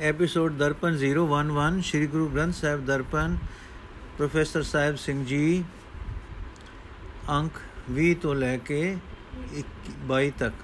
Episode 0.00 0.52
Darpan 0.52 0.96
011 0.96 1.80
Shri 1.82 2.06
Guru 2.06 2.28
Granth 2.28 2.54
Sahib 2.54 2.84
Darpan 2.86 3.36
professor 4.18 4.62
Sahib 4.62 4.96
Singh 4.96 5.24
ji 5.24 5.64
ਅੰਕ 7.30 7.58
20 7.92 8.14
ਤੋਂ 8.22 8.34
ਲੈ 8.34 8.56
ਕੇ 8.66 8.96
22 10.08 10.30
ਤੱਕ 10.38 10.62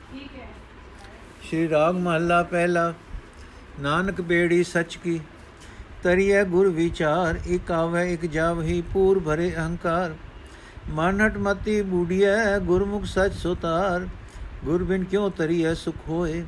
ਸ਼੍ਰੀ 1.42 1.68
ਰਾਗ 1.68 1.94
ਮਹੱਲਾ 1.96 2.42
ਪਹਿਲਾ 2.44 2.92
ਨਾਨਕ 3.80 4.20
ਬੇੜੀ 4.22 4.62
ਸੱਚ 4.64 4.96
ਕੀ 4.96 5.20
ਤਰੀਐ 6.02 6.44
ਗੁਰ 6.46 6.68
ਵਿਚਾਰ 6.70 7.40
ਇਕ 7.46 7.70
ਆਵੇ 7.72 8.12
ਇਕ 8.12 8.26
ਜਾਵਹੀ 8.26 8.80
ਪੂਰ 8.92 9.20
ਭਰੇ 9.20 9.52
ਅਹੰਕਾਰ 9.56 10.14
ਮਨ 10.90 11.20
ਹਟ 11.20 11.38
ਮਤੀ 11.38 11.80
ਬੂੜੀਐ 11.84 12.58
ਗੁਰਮੁਖ 12.66 13.04
ਸਚ 13.08 13.34
ਸੁਤਾਰ 13.34 14.06
ਗੁਰ 14.64 14.84
ਬਿਨ 14.84 15.04
ਕਿਉ 15.04 15.28
ਤਰੀਐ 15.30 15.74
ਸੁਖ 15.74 16.08
ਹੋਏ 16.08 16.44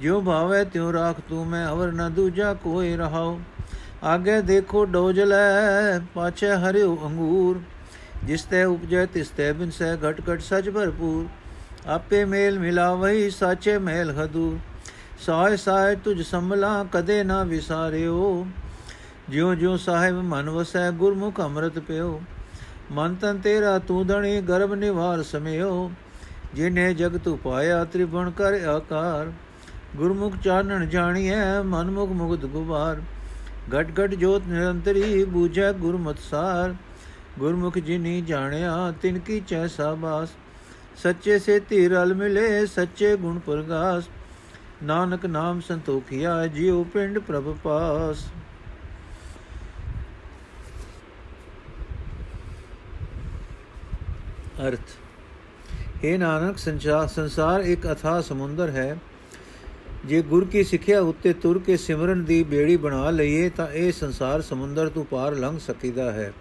ਜਿਉ 0.00 0.20
ਭਾਵੇ 0.20 0.64
ਤਿਉ 0.64 0.92
ਰਾਖ 0.92 1.20
ਤੂੰ 1.28 1.46
ਮੈਂ 1.46 1.66
ਅਵਰ 1.68 1.92
ਨ 1.92 2.08
ਦੂਜਾ 2.10 2.52
ਕੋਈ 2.54 2.96
ਰਹਾਉ 2.96 3.38
ਆਗੇ 4.04 4.40
ਦੇਖੋ 4.42 4.84
ਡੋਜਲੈ 4.84 5.98
ਪਾਛੇ 6.14 6.52
ਹਰਿਉ 6.58 6.96
ਅੰਗੂਰ 7.06 7.60
ਜਿਸ 8.26 8.42
ਤੇ 8.44 8.64
ਉਪਜੈ 8.64 9.04
ਤਿਸ 9.06 9.28
ਤੇ 9.28 9.52
ਬਿਨ 9.52 9.70
ਸਹਿ 9.70 9.96
ਘਟ 10.00 10.20
ਘਟ 10.30 10.40
ਸਚ 10.40 10.68
ਭਰਪੂਰ 10.70 11.26
ਆਪੇ 11.88 12.24
ਮੇਲ 12.24 12.58
ਮਿਲਾਵਈ 12.58 13.30
ਸਾਚੇ 13.30 13.78
ਮੇਲ 13.78 14.10
ਹਦੂ 14.14 14.58
ਸਾਇ 15.26 15.56
ਸਾਇ 15.56 15.96
ਤੁਝ 15.96 16.20
ਸੰਭਲਾ 16.22 16.84
ਕਦੇ 16.92 17.22
ਨਾ 17.24 17.42
ਵਿਸਾਰਿਓ 17.44 18.46
ਜਿਉ 19.30 19.54
ਜਿਉ 19.54 19.76
ਸਾਹਿਬ 19.76 20.14
ਮਨ 20.24 20.50
ਵਸੈ 20.50 20.90
ਗੁਰਮੁਖ 20.90 21.40
ਅੰਮ੍ਰਿਤ 21.40 21.78
ਪਿਓ 21.78 22.20
ਮਨ 22.92 23.14
ਤਨ 23.14 23.38
ਤੇਰਾ 23.38 23.78
ਤੂੰ 23.78 24.06
ਧਣੀ 24.06 24.40
ਗਰਭ 24.40 24.72
ਨਿਵਾਰ 24.74 25.22
ਸਮਿਓ 25.22 25.90
ਜਿਨੇ 26.54 26.92
ਜਗਤ 26.94 27.28
ਉਪਾਇਆ 27.28 27.84
ਤ੍ਰਿਭੁਵਨ 27.84 28.30
ਕਰ 28.30 28.60
ਆਕਾਰ 28.66 29.32
ਗੁਰਮੁਖ 29.96 30.36
ਚਾਨਣ 30.44 30.86
ਜਾਣੀਐ 30.86 31.62
ਮਨਮੁਖ 31.62 32.10
ਮੁਗਤ 32.12 32.44
ਗੁਬਾਰ 32.46 33.00
ਘਟ 33.74 33.90
ਘਟ 33.98 34.14
ਜੋਤ 34.14 34.46
ਨਿਰੰਤਰੀ 34.46 35.24
ਬੂਝੈ 35.24 35.72
ਗੁਰਮਤਿ 35.72 36.22
ਸਾਰ 36.22 36.74
ਗੁਰਮੁਖ 37.38 37.78
ਜਿਨੀ 37.78 38.20
ਜਾਣਿਆ 38.22 38.92
ਤਿਨ 39.02 39.18
ਕੀ 39.18 39.40
ਚੈ 39.40 39.66
ਸਾਬਾਸ 39.66 40.34
ਸੱਚੇ 40.96 41.38
ਸੇ 41.38 41.58
ਧੀਰਲ 41.60 42.14
ਮਿਲੇ 42.14 42.64
ਸੱਚੇ 42.66 43.16
ਗੁਣ 43.16 43.38
ਪ੍ਰਗਾਸ 43.38 44.08
ਨਾਨਕ 44.82 45.26
ਨਾਮ 45.26 45.60
ਸੰਤੋਖਿਆ 45.60 46.46
ਜਿਉ 46.46 46.82
ਪਿੰਡ 46.84 47.18
ਪ੍ਰਭ 47.18 47.54
ਪਾਸ 47.64 48.24
ਅਰਥ 54.62 54.96
हे 56.02 56.18
ਨਾਨਕ 56.18 56.58
ਸੰਸਾਰ 56.58 57.60
ਇੱਕ 57.62 57.90
ਅਥਾ 57.92 58.20
ਸਮੁੰਦਰ 58.20 58.70
ਹੈ 58.70 58.96
ਜੇ 60.06 60.22
ਗੁਰ 60.22 60.44
ਕੀ 60.44 60.64
ਸਿੱਖਿਆ 60.64 61.00
ਉੱਤੇ 61.00 61.32
ਤੁਰ 61.32 61.58
ਕੇ 61.58 61.76
ਸਿਮਰਨ 61.76 62.24
ਦੀ 62.24 62.42
ਬੇੜੀ 62.42 62.76
ਬਣਾ 62.76 63.10
ਲਈਏ, 63.10 63.48
ਤਾਂ 63.48 63.68
ਇਹ 63.68 63.92
ਸੰਸਾਰ 63.92 64.40
ਸਮੁੰਦਰ 64.40 64.88
ਤੋਂ 64.88 65.04
ਪਾਰ 65.04 65.34
ਲੰਘ 65.34 65.58
ਸਕੀਦਾ 65.58 66.12
ਹੈ। 66.12 66.32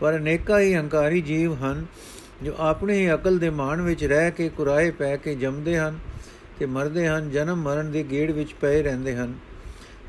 ਪਰ 0.00 0.16
ਅਨੇਕਾਂ 0.16 0.60
ਹੀ 0.60 0.74
ਹੰਕਾਰੀ 0.74 1.20
ਜੀਵ 1.20 1.54
ਹਨ, 1.54 1.86
ਜੋ 2.42 2.52
ਆਪਣੀ 2.58 2.98
ਹੀ 2.98 3.14
ਅਕਲ 3.14 3.38
ਦੇ 3.38 3.50
ਮਾਣ 3.50 3.80
ਵਿੱਚ 3.80 4.04
ਰਹਿ 4.04 4.30
ਕੇ 4.30 4.48
ਕੁਰਾਏ 4.48 4.90
ਪੈ 4.90 5.16
ਕੇ 5.16 5.34
ਜੰਮਦੇ 5.34 5.78
ਹਨ 5.78 5.98
ਤੇ 6.58 6.66
ਮਰਦੇ 6.66 7.08
ਹਨ, 7.08 7.30
ਜਨਮ 7.30 7.62
ਮਰਨ 7.62 7.92
ਦੇ 7.92 8.04
ਗੇੜ 8.10 8.30
ਵਿੱਚ 8.30 8.54
ਪਏ 8.60 8.82
ਰਹਿੰਦੇ 8.82 9.16
ਹਨ। 9.16 9.34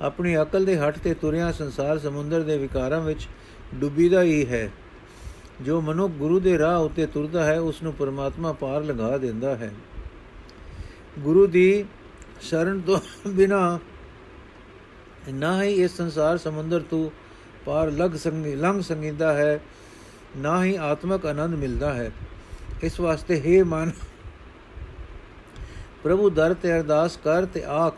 ਆਪਣੀ 0.01 0.37
ਅਕਲ 0.37 0.65
ਦੇ 0.65 0.77
ਹੱਟ 0.77 0.99
ਤੇ 0.99 1.13
ਤੁਰਿਆ 1.13 1.51
ਸੰਸਾਰ 1.51 1.99
ਸਮੁੰਦਰ 1.99 2.41
ਦੇ 2.41 2.57
ਵਿਕਾਰਾਂ 2.57 3.01
ਵਿੱਚ 3.01 3.27
ਡੁੱਬੀਦਾ 3.75 4.23
ਹੀ 4.23 4.45
ਹੈ। 4.45 4.71
ਜੋ 5.61 5.81
ਮਨੁੱਖ 5.81 6.13
ਗੁਰੂ 6.13 6.39
ਦੇ 6.39 6.57
ਰਾਹ 6.57 6.79
ਉੱਤੇ 6.79 7.05
ਤੁਰਦਾ 7.05 7.43
ਹੈ 7.43 7.59
ਉਸ 7.59 7.83
ਨੂੰ 7.83 7.93
ਪਰਮਾਤਮਾ 7.93 8.53
ਪਾਰ 8.53 8.83
ਲਗਾ 8.83 9.17
ਦਿੰਦਾ 9.17 9.55
ਹੈ। 9.55 9.71
ਗੁਰੂ 11.19 11.47
ਦੀ 11.47 11.85
ਸ਼ਰਨ 12.41 12.81
ਤੋਂ 12.81 12.99
ਬਿਨਾ 13.27 13.79
ਨਾ 15.33 15.63
ਹੀ 15.63 15.73
ਇਸ 15.73 15.97
ਸੰਸਾਰ 15.97 16.37
ਸਮੁੰਦਰ 16.37 16.79
ਤੋਂ 16.79 17.09
ਪਾਰ 17.65 17.91
ਲਗ 17.91 18.15
ਸੰਗੀ 18.15 18.55
ਲੰਘ 18.55 18.81
ਸੰਗੀਦਾ 18.81 19.33
ਹੈ, 19.33 19.59
ਨਾ 20.37 20.63
ਹੀ 20.63 20.75
ਆਤਮਕ 20.75 21.25
ਆਨੰਦ 21.25 21.55
ਮਿਲਦਾ 21.55 21.93
ਹੈ। 21.93 22.11
ਇਸ 22.83 22.99
ਵਾਸਤੇ 22.99 23.41
हे 23.41 23.65
ਮਨ, 23.65 23.91
ਪ੍ਰਭੂ 26.03 26.29
ਦਰ 26.29 26.53
ਤੇ 26.53 26.71
ਅਰਦਾਸ 26.71 27.17
ਕਰ 27.17 27.45
ਤੇ 27.45 27.63
ਆਖ 27.63 27.95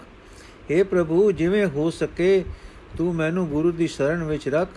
हे 0.72 0.86
ਪ੍ਰਭੂ, 0.86 1.32
ਜਿਵੇਂ 1.32 1.66
ਹੋ 1.68 1.90
ਸਕੇ 1.90 2.46
ਤੂੰ 2.98 3.16
ਮੈਨੂੰ 3.16 3.48
ਗੁਰੂ 3.48 3.72
ਦੀ 3.72 3.88
ਸ਼ਰਨ 3.88 4.24
ਵਿੱਚ 4.24 4.50
ਰੱਖ। 4.50 4.70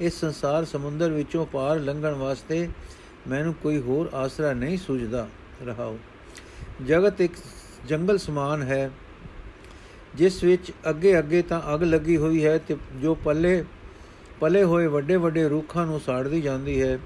ਇਸ 0.00 0.20
ਸੰਸਾਰ 0.20 0.64
ਸਮੁੰਦਰ 0.64 1.10
ਵਿੱਚੋਂ 1.10 1.46
ਪਾਰ 1.46 1.78
ਲੰਘਣ 1.80 2.14
ਵਾਸਤੇ 2.14 2.68
ਮੈਨੂੰ 3.28 3.54
ਕੋਈ 3.54 3.80
ਹੋਰ 3.80 4.10
ਆਸਰਾ 4.14 4.52
ਨਹੀਂ 4.52 4.78
ਸੁਝਦਾ। 4.78 5.28
ਰਹਾਓ। 5.66 5.98
ਜਗਤ 6.86 7.20
ਇੱਕ 7.20 7.32
ਜੰਗਲ 7.88 8.18
ਸਮਾਨ 8.18 8.62
ਹੈ, 8.62 8.90
ਜਿਸ 10.14 10.42
ਵਿੱਚ 10.44 10.72
ਅੱਗੇ 10.90 11.18
ਅੱਗੇ 11.18 11.42
ਤਾਂ 11.42 11.60
ਅਗ 11.74 11.82
ਲੱਗੀ 11.82 12.16
ਹੋਈ 12.16 12.44
ਹੈ 12.44 12.56
ਤੇ 12.58 12.76
ਜੋ 13.02 13.14
ਪੱਲੇ, 13.14 13.62
ਪਲੇ 14.40 14.62
ਹੋਏ 14.64 14.86
ਵੱਡੇ 14.86 15.16
ਵੱਡੇ 15.16 15.48
ਰੁੱਖਾਂ 15.48 15.86
ਨੂੰ 15.86 16.00
ਸਾੜਦੀ 16.00 16.40
ਜਾਂਦੀ 16.40 16.80
ਹੈ 16.82 16.98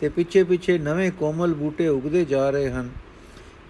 ਤੇ 0.00 0.08
ਪਿੱਛੇ 0.08 0.42
ਪਿੱਛੇ 0.44 0.78
ਨਵੇਂ 0.78 1.10
ਕੋਮਲ 1.12 1.54
ਬੂਟੇ 1.54 1.88
ਉਗਦੇ 1.88 2.24
ਜਾ 2.24 2.48
ਰਹੇ 2.50 2.70
ਹਨ। 2.70 2.88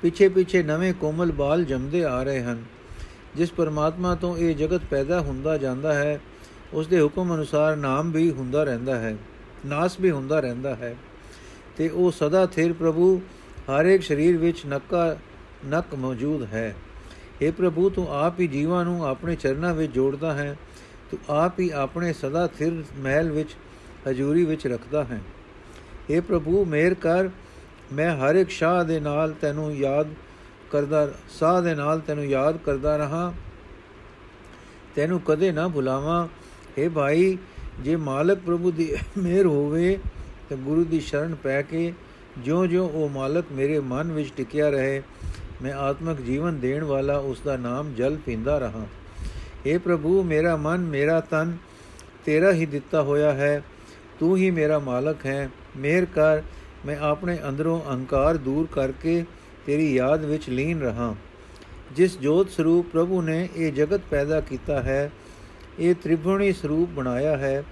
ਪਿੱਛੇ 0.02 0.28
ਪਿੱਛੇ 0.28 0.62
ਨਵੇਂ 0.62 0.92
ਕੋਮਲ 0.94 1.32
ਬਾਲ 1.32 1.64
ਜੰਮਦੇ 1.64 2.04
ਆ 2.04 2.22
ਰਹੇ 2.22 2.42
ਹਨ, 2.42 2.62
ਜਿਸ 3.36 3.52
ਪਰਮਾਤਮਾ 3.52 4.14
ਤੋਂ 4.14 4.36
ਇਹ 4.38 4.54
ਜਗਤ 4.56 4.84
ਪੈਦਾ 4.90 5.20
ਹੁੰਦਾ 5.20 5.56
ਜਾਂਦਾ 5.58 5.92
ਹੈ, 5.94 6.20
ਉਸ 6.74 6.86
ਦੇ 6.86 7.00
ਹੁਕਮ 7.00 7.34
ਅਨੁਸਾਰ 7.34 7.76
ਨਾਮ 7.76 8.10
ਵੀ 8.12 8.30
ਹੁੰਦਾ 8.30 8.64
ਰਹਿੰਦਾ 8.64 8.98
ਹੈ, 8.98 9.16
ਨਾਸ 9.66 9.98
ਵੀ 10.00 10.10
ਹੁੰਦਾ 10.10 10.40
ਰਹਿੰਦਾ 10.40 10.74
ਹੈ 10.74 10.94
ਤੇ 11.76 11.88
ਉਹ 11.88 12.10
ਸਦਾ 12.10 12.44
ਥਿਰ 12.46 12.72
ਪ੍ਰਭੂ, 12.72 13.20
ਹਰ 13.70 13.86
ਇੱਕ 13.86 14.02
ਸਰੀਰ 14.02 14.36
ਵਿੱਚ 14.36 14.64
ਨੱਕਾ 14.66 15.16
ਨਕ 15.65 15.93
ਮੌਜੂਦ 15.95 16.43
ਹੈ 16.53 16.73
हे 17.41 17.51
ਪ੍ਰਭੂ 17.53 17.89
ਤੂੰ 17.89 18.07
ਆਪ 18.13 18.39
ਹੀ 18.39 18.47
ਜੀਵਾਂ 18.47 18.83
ਨੂੰ 18.85 19.05
ਆਪਣੇ 19.05 19.35
ਚਰਨਾਂ 19.35 19.73
ਵਿੱਚ 19.73 19.91
ਜੋੜਦਾ 19.91 20.33
ਹੈ 20.33 20.55
ਤੂੰ 21.11 21.19
ਆਪ 21.35 21.59
ਹੀ 21.59 21.69
ਆਪਣੇ 21.75 22.11
ਸਦਾ 22.13 22.45
ਥਿਰ 22.47 22.83
ਮਹਿਲ 22.97 23.31
ਵਿੱਚ 23.31 23.55
ਹਜ਼ੂਰੀ 24.07 24.45
ਵਿੱਚ 24.45 24.67
ਰੱਖਦਾ 24.67 25.03
ਹੈ 25.03 25.21
हे 26.11 26.21
ਪ੍ਰਭੂ 26.21 26.65
ਮੇਰ 26.65 26.93
ਕਰ 26.93 27.29
ਮੈਂ 27.93 28.11
ਹਰ 28.17 28.35
ਇੱਕ 28.35 28.49
ਸ਼ਾਹ 28.49 28.83
ਦੇ 28.83 28.99
ਨਾਲ 28.99 29.33
ਤੈਨੂੰ 29.41 29.71
ਯਾਦ 29.75 30.13
ਕਰਦਾ 30.71 31.07
ਸਾਹ 31.39 31.61
ਦੇ 31.61 31.73
ਨਾਲ 31.75 31.99
ਤੈਨੂੰ 31.99 32.25
ਯਾਦ 32.25 32.57
ਕਰਦਾ 32.57 32.95
ਰਹਾ 32.97 33.31
ਤੈਨੂੰ 34.95 35.19
ਕਦੇ 35.19 35.51
ਨਾ 35.51 35.67
ਭੁਲਾਵਾਂ 35.67 36.27
हे 36.77 36.89
ਭਾਈ 36.89 37.37
ਜੇ 37.81 37.95
ਮਾਲਕ 37.95 38.39
ਪ੍ਰਭੂ 38.39 38.71
ਦੀ 38.71 38.89
ਮਿਹਰ 39.17 39.45
ਹੋਵੇ 39.45 39.97
ਤਾਂ 40.49 40.57
ਗੁਰੂ 40.57 40.83
ਦੀ 40.83 40.99
ਸ਼ਰਨ 40.99 41.35
ਪੈ 41.35 41.61
ਕੇ 41.61 41.91
ਜਿਉਂ-ਜਿਉਂ 42.37 42.89
ਉਹ 42.89 43.09
ਮਾਲਕ 43.09 43.51
ਮੇਰੇ 43.51 43.79
ਮਨ 43.79 44.11
ਵਿੱਚ 44.11 44.31
ਟਿਕਿਆ 44.37 44.69
ਰਹੇ 44.69 45.01
ਮੈਂ 45.62 45.74
ਆਤਮਿਕ 45.74 46.20
ਜੀਵਨ 46.20 46.60
ਦੇਣ 46.60 46.84
ਵਾਲਾ 46.84 47.18
ਉਸ 47.18 47.40
ਦਾ 47.40 47.56
ਨਾਮ 47.56 47.94
ਜਲ 47.94 48.16
ਪੀਂਦਾ 48.26 48.58
ਰਹਾ। 48.58 48.86
हे 49.66 49.80
ਪ੍ਰਭੂ, 49.80 50.22
ਮੇਰਾ 50.22 50.56
ਮਨ, 50.56 50.78
ਮੇਰਾ 50.78 51.20
ਤਨ, 51.20 51.56
ਤੇਰਾ 52.24 52.52
ਹੀ 52.52 52.66
ਦਿੱਤਾ 52.66 53.02
ਹੋਇਆ 53.02 53.32
ਹੈ। 53.32 53.62
ਤੂੰ 54.20 54.36
ਹੀ 54.36 54.50
ਮੇਰਾ 54.50 54.78
ਮਾਲਕ 54.78 55.26
ਹੈ। 55.26 55.50
ਮਿਹਰ 55.76 56.04
ਕਰ, 56.04 56.42
ਮੈਂ 56.86 56.96
ਆਪਣੇ 56.96 57.38
ਅੰਦਰੋਂ 57.48 57.80
ਅਹੰਕਾਰ 57.80 58.36
ਦੂਰ 58.36 58.68
ਕਰਕੇ 58.72 59.24
ਤੇਰੀ 59.66 59.94
ਯਾਦ 59.94 60.24
ਵਿੱਚ 60.24 60.50
ਲੀਨ 60.50 60.80
ਰਹਾ। 60.80 61.14
ਜਿਸ 61.92 62.18
ਜੋਤ 62.18 62.50
ਸਰੂਪ 62.50 62.86
ਪ੍ਰਭੂ 62.92 63.22
ਨੇ 63.22 63.48
ਇਹ 63.56 63.72
ਜਗਤ 63.72 64.00
ਪੈਦਾ 64.10 64.40
ਕੀਤਾ 64.40 64.82
ਹੈ, 64.82 65.10
ਇਹ 65.78 65.94
ਤ੍ਰਿਭੁਵਨੀ 65.94 66.52
ਸਰੂਪ 66.52 66.88
ਬਣਾਇਆ 66.88 67.36
ਹੈ। 67.36 67.64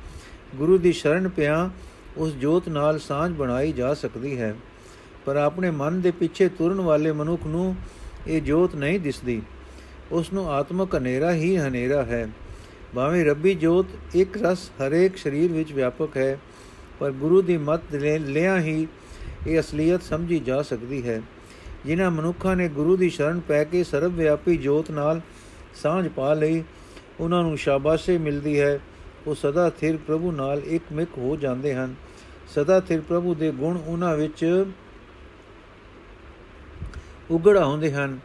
ਗੁਰੂ 0.56 0.78
ਦੀ 0.78 0.92
ਸ਼ਰਨ 0.92 1.28
ਪਿਆ 1.28 1.70
ਉਸ 2.16 2.32
ਜੋਤ 2.32 2.68
ਨਾਲ 2.68 2.98
ਸਾਂਝ 2.98 3.36
ਬਣਾਈ 3.36 3.72
ਜਾ 3.72 3.94
ਸਕਦੀ 3.94 4.40
ਹੈ। 4.40 4.54
ਪਰ 5.24 5.36
ਆਪਣੇ 5.36 5.70
ਮਨ 5.70 6.00
ਦੇ 6.00 6.10
ਪਿੱਛੇ 6.10 6.48
ਤੁਰਨ 6.48 6.80
ਵਾਲੇ 6.80 7.12
ਮਨੁੱਖ 7.12 7.46
ਨੂੰ 7.46 7.74
ਇਹ 8.26 8.42
ਜੋਤ 8.42 8.74
ਨਹੀਂ 8.74 9.00
ਦਿਸਦੀ। 9.00 9.42
ਉਸ 10.12 10.32
ਨੂੰ 10.32 10.50
ਆਤਮਕ 10.50 10.94
ਹਨੇਰਾ 10.94 11.32
ਹੀ 11.32 11.56
ਹਨੇਰਾ 11.58 12.02
ਹੈ। 12.02 12.28
ਭਾਵੇਂ 12.94 13.24
ਰੱਬੀ 13.24 13.54
ਜੋਤ 13.54 13.86
ਇੱਕ 14.14 14.42
ਰਸ 14.42 14.70
ਹਰੇਕ 14.70 15.16
ਸਰੀਰ 15.16 15.52
ਵਿੱਚ 15.52 15.72
ਵਿਆਪਕ 15.72 16.16
ਹੈ, 16.16 16.38
ਪਰ 17.00 17.10
ਗੁਰੂ 17.12 17.42
ਦੀ 17.42 17.56
ਮਤ 17.56 17.80
ਲਿਆ 17.94 18.60
ਹੀ 18.60 18.86
ਇਹ 19.46 19.60
ਅਸਲੀਅਤ 19.60 20.02
ਸਮਝੀ 20.02 20.38
ਜਾ 20.40 20.62
ਸਕਦੀ 20.62 21.08
ਹੈ। 21.08 21.22
ਜਿਨ੍ਹਾਂ 21.86 22.10
ਮਨੁੱਖਾਂ 22.10 22.56
ਨੇ 22.56 22.68
ਗੁਰੂ 22.68 22.96
ਦੀ 22.96 23.10
ਸ਼ਰਨ 23.10 23.40
ਪੈ 23.40 23.64
ਕੇ 23.64 23.84
ਸਰਵ 23.84 24.12
ਵਿਆਪੀ 24.12 24.56
ਜੋਤ 24.56 24.90
ਨਾਲ 24.90 25.20
ਸਾਂਝ 25.82 26.08
ਪਾ 26.08 26.34
ਲਈ 26.34 26.62
ਉਹਨਾਂ 27.20 27.42
ਨੂੰ 27.42 27.58
ਸ਼ਾਬਾਸ਼ੇ 27.58 28.18
ਮਿਲਦੀ 28.18 28.60
ਹੈ। 28.60 28.80
ਉਹ 29.26 29.34
ਸਦਾ 29.34 29.70
ਥਿਰ 29.70 29.96
ਪ੍ਰਭੂ 29.96 30.32
ਨਾਲ 30.32 30.62
ਇੱਕ 30.64 30.84
ਮਿਕ 30.92 31.08
ਹੋ 31.18 31.36
ਜਾਂਦੇ 31.36 31.74
ਹਨ। 31.74 31.94
ਸਦਾ 32.54 32.80
ਥਿਰ 32.80 33.00
ਪ੍ਰਭੂ 33.00 33.34
ਦੇ 33.34 33.50
ਗੁਣ 33.50 33.78
ਉਹਨਾਂ 33.86 34.16
ਵਿੱਚ 34.16 34.64
ਉਗੜ 37.30 37.56
ਆਉਂਦੇ 37.56 37.92
ਹਨ। 37.92 38.18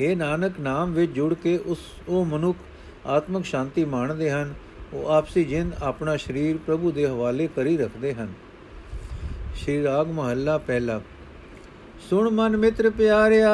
ਇਹ 0.00 0.16
ਨਾਨਕ, 0.16 0.52
ਨਾਮ 0.60 0.92
ਵਿੱਚ 0.92 1.12
ਜੁੜ 1.12 1.34
ਕੇ 1.34 1.58
ਉਸ, 1.58 1.78
ਉਹ 2.08 2.24
ਮਨੁੱਖ 2.24 2.58
ਆਤਮਿਕ 3.06 3.44
ਸ਼ਾਂਤੀ 3.44 3.84
ਮਾਣਦੇ 3.84 4.30
ਹਨ। 4.30 4.54
ਉਹ 4.92 5.06
ਆਪਸੀ 5.06 5.44
ਜਿੰਦ 5.44 5.72
ਆਪਣਾ 5.82 6.16
ਸਰੀਰ 6.16 6.56
ਪ੍ਰਭੂ 6.66 6.92
ਦੇ 6.92 7.06
ਹਵਾਲੇ 7.06 7.48
ਕਰੀ 7.56 7.76
ਰੱਖਦੇ 7.76 8.14
ਹਨ। 8.14 8.28
ਸ਼੍ਰੀ 9.54 9.84
ਰਾਗ 9.84 10.08
ਮਹੱਲਾ 10.08 10.58
ਪਹਿਲਾ। 10.58 11.00
ਸੁਣ 12.10 12.30
ਮਨ 12.30 12.56
ਮਿੱਤਰ 12.56 12.90
ਪਿਆਰਿਆ, 12.90 13.50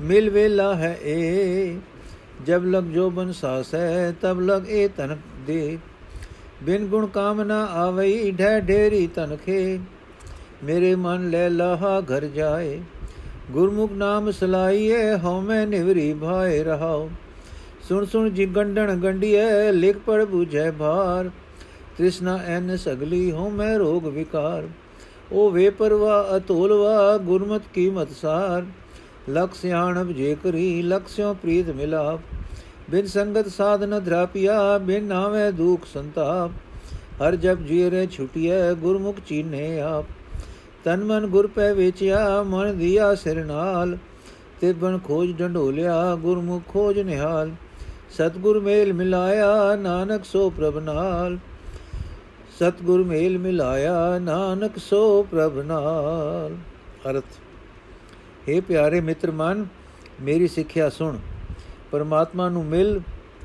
ਮਿਲ 0.00 0.30
ਵੇਲਾ 0.30 0.74
ਹੈ 0.74 0.98
ਏ। 1.02 1.76
ਜਬ 2.46 2.64
ਲਗ 2.64 2.84
ਜੋ 2.84 3.10
ਬਨ 3.10 3.32
ਸਾਸ 3.32 3.74
ਹੈ 3.74 4.14
ਤਬ 4.22 4.40
ਲਗ 4.40 4.68
ਏ 4.68 4.88
ਤਨ 4.88 5.16
ਦੇ। 5.46 5.78
ਬਿਨ 6.62 6.86
ਗੁਣ 6.86 7.06
ਕਾਮਨਾ 7.06 7.64
ਆਵਈ 7.64 8.30
ਢੈ 8.30 8.60
ਢੇਰੀ 8.60 9.06
ਤਨਖੇ 9.06 9.78
ਮੇਰੇ 10.64 10.94
ਮਨ 10.94 11.30
ਲੈ 11.30 11.50
ਲਾਹਾ 11.50 12.00
ਘਰ 12.00 12.24
ਜਾਏ। 12.24 12.80
ਗੁਰਮੁਖ 13.50 13.92
ਨਾਮ 13.92 14.30
ਸਲਾਈਏ 14.30 15.14
ਹਉ 15.14 15.40
ਮੈਂ 15.40 15.66
ਨਿਵਰੀ 15.66 16.12
ਭਾਏ 16.12 16.62
ਰਹਾਓ 16.64 17.08
ਸੁਣ 17.88 18.04
ਸੁਣ 18.04 18.28
ਜੀ 18.30 18.46
ਗੰਡਣ 18.46 18.94
ਗੰਡੀਐ 18.96 19.70
ਲਿਖ 19.72 19.96
ਪੜ 20.06 20.20
부ਝੈ 20.24 20.70
ਭਾਰ 20.70 21.30
ਤ੍ਰਿਸ਼ਨਾ 21.96 22.36
ਐਨ 22.46 22.76
ਸਗਲੀ 22.76 23.30
ਹੋ 23.30 23.48
ਮੈਂ 23.50 23.78
ਰੋਗ 23.78 24.06
ਵਿਕਾਰ 24.08 24.68
ਉਹ 25.32 25.50
ਵੇ 25.50 25.68
ਪਰਵਾ 25.70 26.24
ਅਤੋਲਵਾ 26.36 27.16
ਗੁਰਮਤ 27.18 27.62
ਕੀਮਤ 27.74 28.12
ਸਾਰ 28.12 28.64
ਲਖ 29.30 29.54
ਸਿਆਣਬ 29.54 30.12
ਜੇ 30.12 30.36
ਕਰੀ 30.44 30.82
ਲਖ 30.82 31.08
ਸਿਓ 31.08 31.32
ਪ੍ਰੀਤ 31.34 31.70
ਮਿਲਾਪ 31.70 32.20
ਬਿਨ 32.90 33.06
ਸੰਗਤ 33.06 33.48
ਸਾਧਨ 33.48 33.98
ਧਰਾਪਿਆ 34.00 34.78
ਬਿਨ 34.78 35.04
ਨਾਵੇਂ 35.04 35.50
ਦੁਖ 35.52 35.86
ਸੰਤਾਪ 35.86 36.52
ਹਰ 37.22 37.36
ਜਪ 37.36 37.66
ਜੀਰੇ 37.66 38.06
ਛੁਟਿਐ 38.06 38.72
ਗੁਰਮੁਖ 38.74 39.20
ਚੀਨੇ 39.26 39.80
ਆਪ 39.80 40.19
ਤਨ 40.84 41.04
ਮਨ 41.04 41.26
ਗੁਰ 41.26 41.46
ਪੈ 41.46 41.74
ਵੇਚਿਆ, 41.74 42.42
ਮਨ 42.42 42.78
ਦਿਆ 42.78 43.14
ਸਿਰ 43.14 43.44
ਨਾਲ। 43.44 43.98
ਤੇ 44.60 44.72
ਬਨ 44.72 44.98
ਖੋਜ 44.98 45.40
ਢੰਡੋਲਿਆ 45.40 46.14
ਗੁਰਮੁਖ 46.14 46.62
ਖੋਜ 46.68 46.98
ਨਿਹਾਲ। 46.98 47.50
ਸਤਗੁਰ 48.10 48.60
ਮੇਲ 48.60 48.92
ਮਿਲਾਇਆ, 48.92 49.76
ਨਾਨਕ 49.76 50.24
ਸੋ 50.24 50.50
ਪ੍ਰਭ 50.50 50.78
ਨਾਲ। 50.78 51.38
ਸਤਗੁਰ 52.56 53.04
ਮੇਲ 53.04 53.38
ਮਿਲਾਇਆ, 53.38 54.18
ਨਾਨਕ 54.18 54.72
ਸੋ 54.76 55.22
ਪ੍ਰਭ 55.22 55.58
ਨਾਲ। 55.58 56.56
ਅਰਥ। 57.10 57.24
हे 58.48 58.62
ਪਿਆਰੇ 58.62 59.00
ਮਿੱਤਰ 59.00 59.30
ਮਨ, 59.30 59.66
ਮੇਰੀ 60.22 60.48
ਸਿੱਖਿਆ 60.48 60.90
ਸੁਣ। 60.90 61.16
ਪਰਮਾਤਮਾ 61.90 62.48
ਨੂੰ 62.48 62.64
ਮਿਲ, 62.64 63.00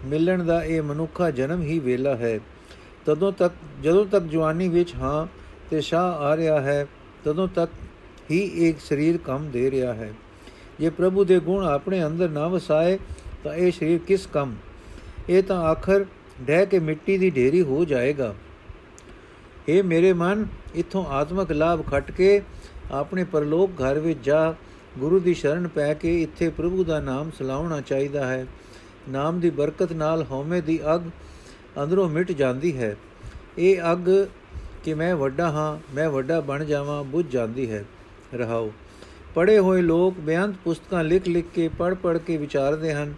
ਮਿਲਣ 0.05 0.43
ਦਾ 0.43 0.63
ਇਹ 0.63 0.81
ਮਨੁੱਖਾ 0.81 1.31
ਜਨਮ 1.31 1.61
ਹੀ 1.61 1.79
ਵੇਲਾ 1.79 2.15
ਹੈ। 2.15 2.39
ਤਦੋਂ 3.05 3.31
ਤੱਕ, 3.31 3.53
ਜਦੋਂ 3.83 4.05
ਤੱਕ 4.05 4.23
ਜਵਾਨੀ 4.23 4.69
ਵਿੱਚ 4.69 4.95
ਹਾਂ 4.95 5.27
ਤੇ 5.69 5.81
ਸ਼ਾਹ 5.81 6.13
ਆ 6.13 6.37
ਰਿਹਾ 6.37 6.61
ਹੈ 6.61 6.87
ਤਦੋਂ 7.25 7.47
ਤੱਕ 7.47 7.71
ਹੀ 8.31 8.69
ਇੱਕ 8.69 8.79
ਸਰੀਰ 8.79 9.17
ਕੰਮ 9.17 9.51
ਦੇ 9.51 9.71
ਰਿਹਾ 9.71 9.93
ਹੈ। 9.93 10.13
ਜੇ 10.79 10.89
ਪ੍ਰਭੂ 10.89 11.23
ਦੇ 11.23 11.39
ਗੁਣ 11.39 11.65
ਆਪਣੇ 11.65 12.05
ਅੰਦਰ 12.05 12.29
ਨਾ 12.29 12.47
ਵਸਾਏ, 12.47 12.99
ਤਾਂ 13.43 13.53
ਇਹ 13.53 13.71
ਸਰੀਰ 13.71 13.99
ਕਿਸ 14.07 14.27
ਕੰਮ? 14.27 14.55
ਇਹ 15.29 15.43
ਤਾਂ 15.43 15.61
ਆਖਰ 15.63 16.05
ਡਹਿ 16.41 16.65
ਕੇ 16.65 16.79
ਮਿੱਟੀ 16.79 17.17
ਦੀ 17.17 17.29
ਢੇਰੀ 17.29 17.61
ਹੋ 17.61 17.85
ਜਾਏਗਾ। 17.85 18.35
ਇਹ 19.69 19.83
ਮੇਰੇ 19.83 20.13
ਮਨ, 20.13 20.45
ਇਥੋਂ 20.75 21.05
ਆਤਮਕ 21.05 21.51
ਲਾਭ 21.51 21.85
ਖਟ 21.87 22.11
ਕੇ 22.11 22.41
ਆਪਣੇ 22.91 23.23
ਪਰਲੋਕ 23.23 23.71
ਘਰ 23.71 23.99
ਵਿੱਚ 23.99 24.19
ਜਾ, 24.23 24.53
ਗੁਰੂ 24.97 25.19
ਦੀ 25.19 25.33
ਸ਼ਰਨ 25.33 25.67
ਪੈ 25.67 25.93
ਕੇ 25.93 26.21
ਇੱਥੇ 26.21 26.49
ਪ੍ਰਭੂ 26.49 26.83
ਦਾ 26.83 26.99
ਨਾਮ 26.99 27.31
ਸਲਾਉਣਾ 27.37 27.81
ਚਾਹੀਦਾ 27.81 28.27
ਹੈ। 28.27 28.45
ਨਾਮ 29.09 29.39
ਦੀ 29.39 29.49
ਬਰਕਤ 29.49 29.93
ਨਾਲ 29.93 30.25
ਹਉਮੈ 30.31 30.61
ਦੀ 30.61 30.79
ਅਗ 30.95 31.01
ਅੰਦਰੋਂ 31.83 32.09
ਮਿਟ 32.09 32.31
ਜਾਂਦੀ 32.31 32.77
ਹੈ। 32.77 32.95
ਇਹ 33.57 33.77
ਅਗ 33.93 34.27
ਕਿ 34.85 34.93
ਮੈਂ 34.93 35.15
ਵੱਡਾ 35.15 35.51
ਹਾਂ, 35.51 35.95
ਮੈਂ 35.95 36.09
ਵੱਡਾ 36.09 36.39
ਬਣ 36.39 36.65
ਜਾਵਾਂ, 36.65 37.03
ਬੁੱਝ 37.03 37.25
ਜਾਂਦੀ 37.31 37.71
ਹੈ। 37.71 37.85
ਰਹਾਓ। 38.33 38.71
ਪੜੇ 39.35 39.59
ਹੋਏ 39.59 39.81
ਲੋਕ 39.81 40.19
ਬਿਆੰਤ 40.19 40.55
ਪੁਸਤਕਾਂ 40.63 41.03
ਲਿਖ 41.03 41.27
ਲਿਖ 41.27 41.45
ਕੇ 41.53 41.67
ਪੜ 41.67 41.93
ਪੜ 41.93 42.17
ਕੇ 42.17 42.37
ਵਿਚਾਰਦੇ 42.37 42.93
ਹਨ। 42.93 43.13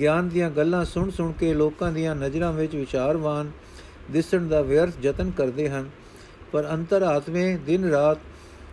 ਗਿਆਨ 0.00 0.28
ਦੀਆਂ 0.28 0.50
ਗੱਲਾਂ 0.50 0.84
ਸੁਣ 0.84 1.10
ਸੁਣ 1.10 1.32
ਕੇ 1.32 1.54
ਲੋਕਾਂ 1.54 1.92
ਦੀਆਂ 1.92 2.16
ਨਜ਼ਰਾਂ 2.16 2.52
ਵਿੱਚ 2.52 2.74
ਵਿਚਾਰਵਾਨ 2.74 3.50
ਦਿਸਣ 4.10 4.48
ਦਾ 4.48 4.62
ਵਿਅਰਥ 4.62 4.92
ਯਤਨ 5.02 5.30
ਕਰਦੇ 5.30 5.70
ਹਨ। 5.70 5.90
ਪਰ 6.52 6.68
ਅੰਤਰ 6.70 7.02
ਆਤਮੇ 7.02 7.56
ਦਿਨ 7.56 7.84
ਰਾਤ 7.84 8.18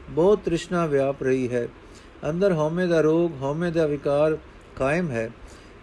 ਬਹੁਤ 0.09 0.39
ਤ੍ਰਿਸ਼ਨਾ 0.45 0.85
ਵਿਆਪ 0.85 1.23
ਰਹੀ 1.23 1.49
ਹੈ। 1.49 1.67
ਅੰਦਰ 2.29 2.53
ਹਉਮੈ 2.53 2.85
ਦਾ 2.85 3.01
ਰੋਗ, 3.01 3.31
ਹਉਮੈ 3.41 3.71
ਦਾ 3.71 3.85
ਵਿਕਾਰ 3.85 4.37
ਕਾਇਮ 4.75 5.11
ਹੈ। 5.11 5.31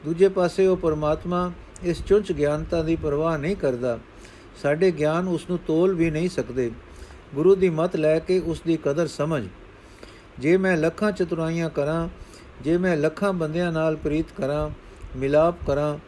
ਦੂਜੇ 0.04 0.28
ਪਾਸੇ 0.28 0.66
ਉਹ 0.66 0.76
ਪਰਮਾਤਮਾ 0.76 1.52
ਇਸ 1.82 2.04
ਚੁੰਚ 2.04 2.32
ਗਿਆਨਤਾ 2.32 2.82
ਦੀ 2.82 2.96
ਪਰਵਾਹ 2.96 3.38
ਨਹੀਂ 3.38 3.56
ਕਰਦਾ। 3.56 3.98
ਸਾਡੇ 4.62 4.90
ਗਿਆਨ 4.90 5.28
ਉਸ 5.28 5.50
ਨੂੰ 5.50 5.58
ਤੋਲ 5.66 5.94
ਵੀ 5.94 6.10
ਨਹੀਂ 6.10 6.28
ਸਕਦੇ। 6.28 6.70
ਗੁਰੂ 7.34 7.54
ਦੀ 7.54 7.70
ਮਤ 7.70 7.96
ਲੈ 7.96 8.18
ਕੇ 8.18 8.38
ਉਸ 8.38 8.60
ਦੀ 8.66 8.78
ਕਦਰ 8.84 9.06
ਸਮਝ। 9.06 9.44
ਜੇ 10.38 10.56
ਮੈਂ 10.56 10.76
ਲੱਖਾਂ 10.76 11.12
ਚਤੁਰਾਈਆਂ 11.12 11.70
ਕਰਾਂ, 11.70 12.08
ਜੇ 12.64 12.78
ਮੈਂ 12.78 12.96
ਲੱਖਾਂ 12.96 13.32
ਬੰਦਿਆਂ 13.32 13.72
ਨਾਲ 13.72 13.96
ਪ੍ਰੀਤ 13.96 14.26
ਕਰਾਂ, 14.36 14.70
ਮਿਲਾਪ 15.18 15.54
ਕਰਾਂ, 15.66 15.98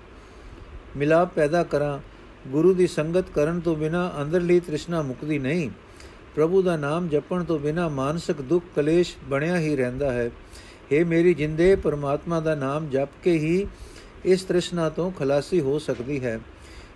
ਮਿਲਾਪ 0.97 1.35
ਪੈਦਾ 1.35 1.63
ਕਰਾਂ, 1.63 1.99
ਗੁਰੂ 2.49 2.75
ਦੀ 2.75 2.87
ਸੰਗਤ 2.87 3.25
ਕਰਨ 3.35 3.61
ਤੋਂ 3.61 3.77
ਬਿਨਾ 3.77 4.15
ਅੰਦਰਲੀ 4.23 4.61
ਤ੍ਰਿਸ਼ਨਾ 4.61 5.03
ਮੁਕਦੀ 5.03 5.39
ਨਹੀਂ। 5.39 5.71
ਪ੍ਰਭੂ 6.35 6.63
ਦਾ 6.63 6.77
ਨਾਮ 6.77 7.09
ਜਪਣ 7.09 7.45
ਤੋਂ 7.45 7.59
ਬਿਨਾ 7.59 7.89
ਮਾਨਸਿਕ 7.89 8.41
ਦੁੱਖ 8.41 8.65
ਕਲੇਸ਼ 8.77 9.17
ਬਣਿਆ 9.25 9.59
ਹੀ 9.59 9.77
ਰਹਿੰਦਾ 9.77 10.13
ਹੈ। 10.13 10.31
हे 10.93 11.07
ਮੇਰੀ 11.07 11.35
ਜਿੰਦੇ, 11.35 11.77
ਪਰਮਾਤਮਾ 11.77 12.41
ਦਾ 12.41 12.55
ਨਾਮ 12.55 12.89
ਜਪ 12.89 13.09
ਕੇ 13.25 13.33
ਹੀ 13.33 13.67
ਇਸ 14.25 14.43
ਤ੍ਰਿਸ਼ਨਾ 14.43 14.89
ਤੋਂ 14.89 15.11
ਖਲਾਸੀ 15.11 15.61
ਹੋ 15.61 15.79
ਸਕਦੀ 15.79 16.25
ਹੈ। 16.25 16.41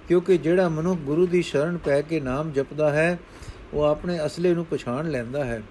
ਕਿਉਂਕਿ 0.08 0.38
ਜਿਹੜਾ 0.38 0.68
ਮਨੁੱਖ 0.68 1.00
ਗੁਰੂ 1.00 1.26
ਦੀ 1.26 1.42
ਸ਼ਰਨ 1.42 1.76
ਪੈ 1.76 2.02
ਕੇ 2.02 2.20
ਨਾਮ 2.20 2.50
ਜਪਦਾ 2.52 2.90
ਹੈ, 2.90 3.18
ਉਹ 3.74 3.82
ਆਪਣੇ 3.82 4.26
ਅਸਲੇ 4.26 4.54
ਨੂੰ 4.54 4.66
ਪਛਾਣ 4.66 5.10
ਲੈਂਦਾ 5.10 5.44
ਹੈ। 5.44 5.62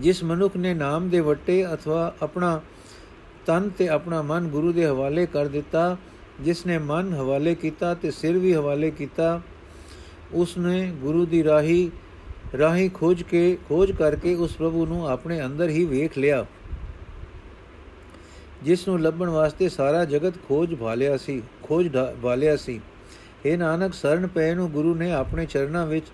ਜਿਸ 0.00 0.24
ਮਨੁੱਖ 0.24 0.56
ਨੇ 0.56 0.74
ਨਾਮ 0.74 1.08
ਦੇ 1.08 1.20
ਵੱਟੇ 1.20 1.66
ਅਥਵਾ 1.74 2.14
ਆਪਣਾ 2.22 2.60
ਤਨ 3.46 3.70
ਤੇ 3.70 3.88
ਆਪਣਾ 3.88 4.22
ਮਨ 4.22 4.48
ਗੁਰੂ 4.48 4.72
ਦੇ 4.72 4.86
ਹਵਾਲੇ 4.86 5.26
ਕਰ 5.26 5.48
ਦਿੱਤਾ, 5.48 5.96
ਜਿਸ 6.40 6.66
ਨੇ 6.66 6.78
ਮਨ 6.78 7.12
ਹਵਾਲੇ 7.14 7.54
ਕੀਤਾ 7.54 7.94
ਤੇ 7.94 8.10
ਸਿਰ 8.10 8.38
ਵੀ 8.38 8.54
ਹਵਾਲੇ 8.54 8.90
ਕੀਤਾ, 8.90 9.40
ਉਸ 10.32 10.58
ਨੇ 10.58 10.92
ਗੁਰੂ 11.02 11.26
ਦੀ 11.26 11.44
ਰਾਹੀ 11.44 11.90
ਰਾਹੀ 12.58 12.88
ਖੋਜ 12.88 13.22
ਕੇ, 13.22 13.58
ਖੋਜ 13.68 13.92
ਕਰਕੇ 13.92 14.34
ਉਸ 14.34 14.56
ਪ੍ਰਭੂ 14.56 14.86
ਨੂੰ 14.86 15.08
ਆਪਣੇ 15.08 15.44
ਅੰਦਰ 15.44 15.68
ਹੀ 15.68 15.84
ਵੇਖ 15.84 16.18
ਲਿਆ। 16.18 16.46
ਜਿਸ 18.62 18.88
ਨੂੰ 18.88 19.00
ਲੱਭਣ 19.02 19.28
ਵਾਸਤੇ 19.28 19.68
ਸਾਰਾ 19.68 20.04
ਜਗਤ 20.04 20.34
ਖੋਜ 20.48 20.74
ਭਾਲਿਆ 20.74 21.16
ਸੀ, 21.16 21.42
ਖੋਜ 21.62 21.88
ਭਾਲਿਆ 22.22 22.56
ਸੀ। 22.56 22.80
ਇਹ 23.44 23.56
ਨਾਨਕ, 23.58 23.94
ਸਰਨ 23.94 24.26
ਪੈ 24.26 24.54
ਨੂੰ 24.54 24.70
ਗੁਰੂ 24.70 24.94
ਨੇ 24.94 25.12
ਆਪਣੇ 25.12 25.46
ਚਰਨਾਂ 25.46 25.86
ਵਿੱਚ 25.86 26.06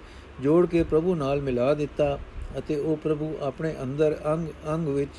ਜੋੜ 0.43 0.67
ਕੇ 0.67 0.82
ਪ੍ਰਭੂ 0.82 1.15
ਨਾਲ 1.15 1.41
ਮਿਲਾ 1.41 1.73
ਦਿੱਤਾ 1.75 2.19
ਅਤੇ 2.59 2.77
ਉਹ 2.77 2.97
ਪ੍ਰਭੂ 2.97 3.35
ਆਪਣੇ 3.43 3.75
ਅੰਦਰ 3.82 4.17
ਅੰਗ 4.32 4.49
ਅੰਗ 4.75 4.88
ਵਿੱਚ, 4.88 5.11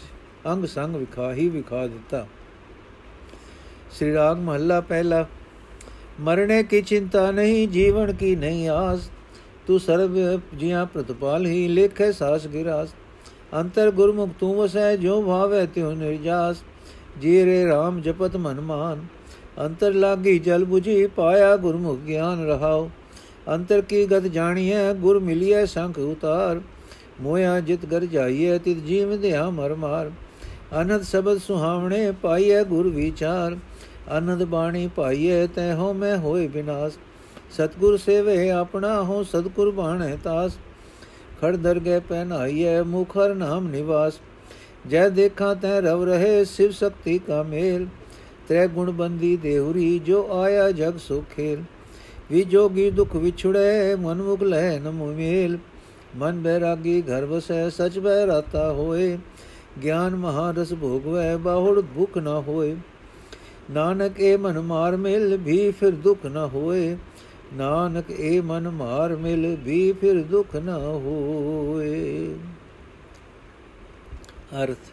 ਅੰਗ 0.48 0.66
ਸੰਗ 0.66 0.96
ਵਿਖਾ 0.96 1.32
ਹੀ 1.34 1.48
ਵਿਖਾ 1.50 1.86
ਦਿੱਤਾ। 1.88 2.26
ਸ੍ਰੀ 3.92 4.14
ਰਾਗ 4.14 4.38
ਮਹੱਲਾ 4.38 4.80
ਪਹਿਲਾ, 4.82 5.26
ਮਰਨੇ 6.20 6.62
ਕੀ 6.64 6.82
ਚਿੰਤਾ 6.82 7.30
ਨਹੀਂ, 7.32 7.68
ਜੀਵਨ 7.68 8.14
ਕੀ 8.14 8.36
ਨਹੀਂ 8.36 8.68
ਆਸ, 8.70 9.10
ਤੂੰ 9.68 9.80
ਸਰਬ 9.80 10.18
ਜੀਆਂ 10.58 10.86
ਪ੍ਰਤਪਾਲ 10.86 11.46
ਹੀ 11.46 11.68
ਲੇਖੇ 11.68 12.12
ਸਾਸ 12.12 12.48
ਗਿਰਾਸ, 12.48 12.94
ਅੰਤਰ 13.54 13.92
ਗੁਰਮੁਖ 13.92 14.30
ਤੂੰ 14.40 14.56
ਵਸੈ 14.56 14.96
ਜੋ 14.96 15.22
ਭਾਵੇ 15.22 15.66
ਤਿਉ 15.68 15.92
ਨਿਰਜਾਸ 15.92 16.64
ਜੀ 17.22 17.44
ਰੇ 17.46 17.64
RAM 17.66 18.00
ਜਪਤ 18.02 18.36
ਮਨ 18.38 18.62
ਮਾਨ। 18.62 19.06
ਅੰਤਰ 19.58 19.94
ਲਾਗੀ 19.94 20.38
ਜਲ 20.40 20.66
부ਜੀ 20.66 21.06
ਪਾਇਆ 21.08 21.56
ਗੁਰਮੁਖ 21.58 22.00
ਗਿਆਨ 22.00 22.46
ਰਹਾਉ 22.46 22.90
ਅੰਤਰ 23.50 23.82
ਕੀ 23.82 24.06
ਗਤ 24.08 24.28
ਜਾਣੀਐ 24.28 24.94
ਗੁਰ 24.94 25.20
ਮਿਲਿਐ 25.20 25.66
ਸੰਖ 25.66 26.00
ਉਤਾਰ 26.00 26.62
ਮੋਇਆ 27.22 27.60
ਜਿਤ 27.60 27.86
ਗਰ 27.86 28.06
ਜਾਈਐ 28.06 28.58
ਤਿਤ 28.58 28.78
ਜੀਵ 28.78 29.16
ਦਿਆ 29.18 29.50
ਮਰ 29.50 29.76
ਮਾਰ 29.76 30.12
ਅਨੰਦ 30.82 31.02
ਸਬਦ 31.04 31.38
ਸੁਹਾਵਣੇ 31.38 32.12
ਪਾਈਐ 32.22 32.64
ਗੁਰ 32.64 32.88
ਵਿਚਾਰ 32.90 33.58
ਆਨੰਦ 34.10 34.44
ਬਾਣੀ 34.44 34.88
ਪਾਈਐ 34.96 35.46
ਤੈ 35.48 35.74
ਹੋ 35.74 35.94
ਮੈਂ 35.94 36.18
ਹੋਏ 36.18 36.48
ਬਿਨਾਸ਼ 36.48 36.98
ਸਤਗੁਰ 37.52 37.98
ਸੇਵੇ 37.98 38.50
ਆਪਣਾ 38.52 39.02
ਹੋ 39.02 39.22
ਸਤਗੁਰ 39.24 39.72
ਬਾਣੈ 39.72 40.16
ਤਾਸ 40.24 40.58
ਖੜ 41.42 41.56
ਦਰਗਹਿ 41.56 42.00
ਪਹਿਨਾਈਐ 42.00 42.82
ਮੁਖਰ 42.84 43.34
ਨਾਮ 43.36 43.68
ਨਿਵਾਸ 43.68 44.20
ਜੈ 44.90 45.08
ਦੇਖਾਂ 45.10 45.56
ਤੈ 45.56 45.80
ਰਵ 45.82 46.04
ਰਹੇ 46.04 46.44
ਸਿਵ 46.46 46.72
ਸ਼ਕਤੀ 46.72 47.18
ਕਾ 47.20 47.42
ਮੇਲ 47.44 47.86
ਤ੍ਰੈ 48.52 48.68
ਗੁਣ 48.68 48.92
ਬੰਦੀ 48.92 49.38
ਦੇਹੁਰੀ 49.38 50.00
ਜੋ 50.00 50.42
ਆਇਆ 50.42 50.72
ਜਗ 50.72 50.98
ਸੋ 50.98 51.24
ਖੇਲ। 51.36 51.64
ਵੀ 52.32 52.44
ਜੋਗੀ 52.44 52.92
ਦੁਖ 52.92 53.16
ਵਿਛੜੇ, 53.16 53.96
ਮਨ 53.96 54.22
ਮੁਖ 54.22 54.44
ਲੈ 54.44 54.80
ਨ 54.80 54.90
ਮੇਲ 54.90 55.58
ਮਨ 56.16 56.40
ਬੈਰਾਗੀ 56.40 57.02
ਘਰ 57.02 57.26
ਵਸੈ, 57.26 57.70
ਸਚ 57.70 58.00
ਬੈ 58.00 58.28
ਰਾਤਾ 58.28 58.74
ਹੋਏ। 58.74 59.18
ਗਿਆਨ 59.84 60.16
ਮਹਾਰਸ 60.16 60.74
ਭੋਗਵੈ, 60.74 61.38
ਬਾਹੁੜ 61.38 61.82
ਭੁਖ 61.82 62.18
ਨ 62.18 62.28
ਹੋਏ। 62.48 62.76
ਨਾਨਕ 63.72 64.20
ਇਹ 64.20 64.38
ਮਨ 64.38 64.60
ਮਾਰ 64.60 64.98
ਮਿਲ, 64.98 65.38
ਵੀ 65.38 65.72
ਫਿਰ 65.72 65.92
ਦੁਖ 65.92 66.26
ਨ 66.26 66.50
ਹੋਏ। 66.54 66.98
ਨਾਨਕ 67.54 68.12
ਇਹ 68.12 68.42
ਮਨ 68.42 68.70
ਮਾਰ 68.70 69.16
ਮਿਲ, 69.16 69.58
ਵੀ 69.60 69.92
ਫਿਰ 69.92 70.24
ਦੁਖ 70.24 70.56
ਨ 70.56 70.70
ਹੋਏ। 70.70 72.36
ਅਰਥ। 74.64 74.92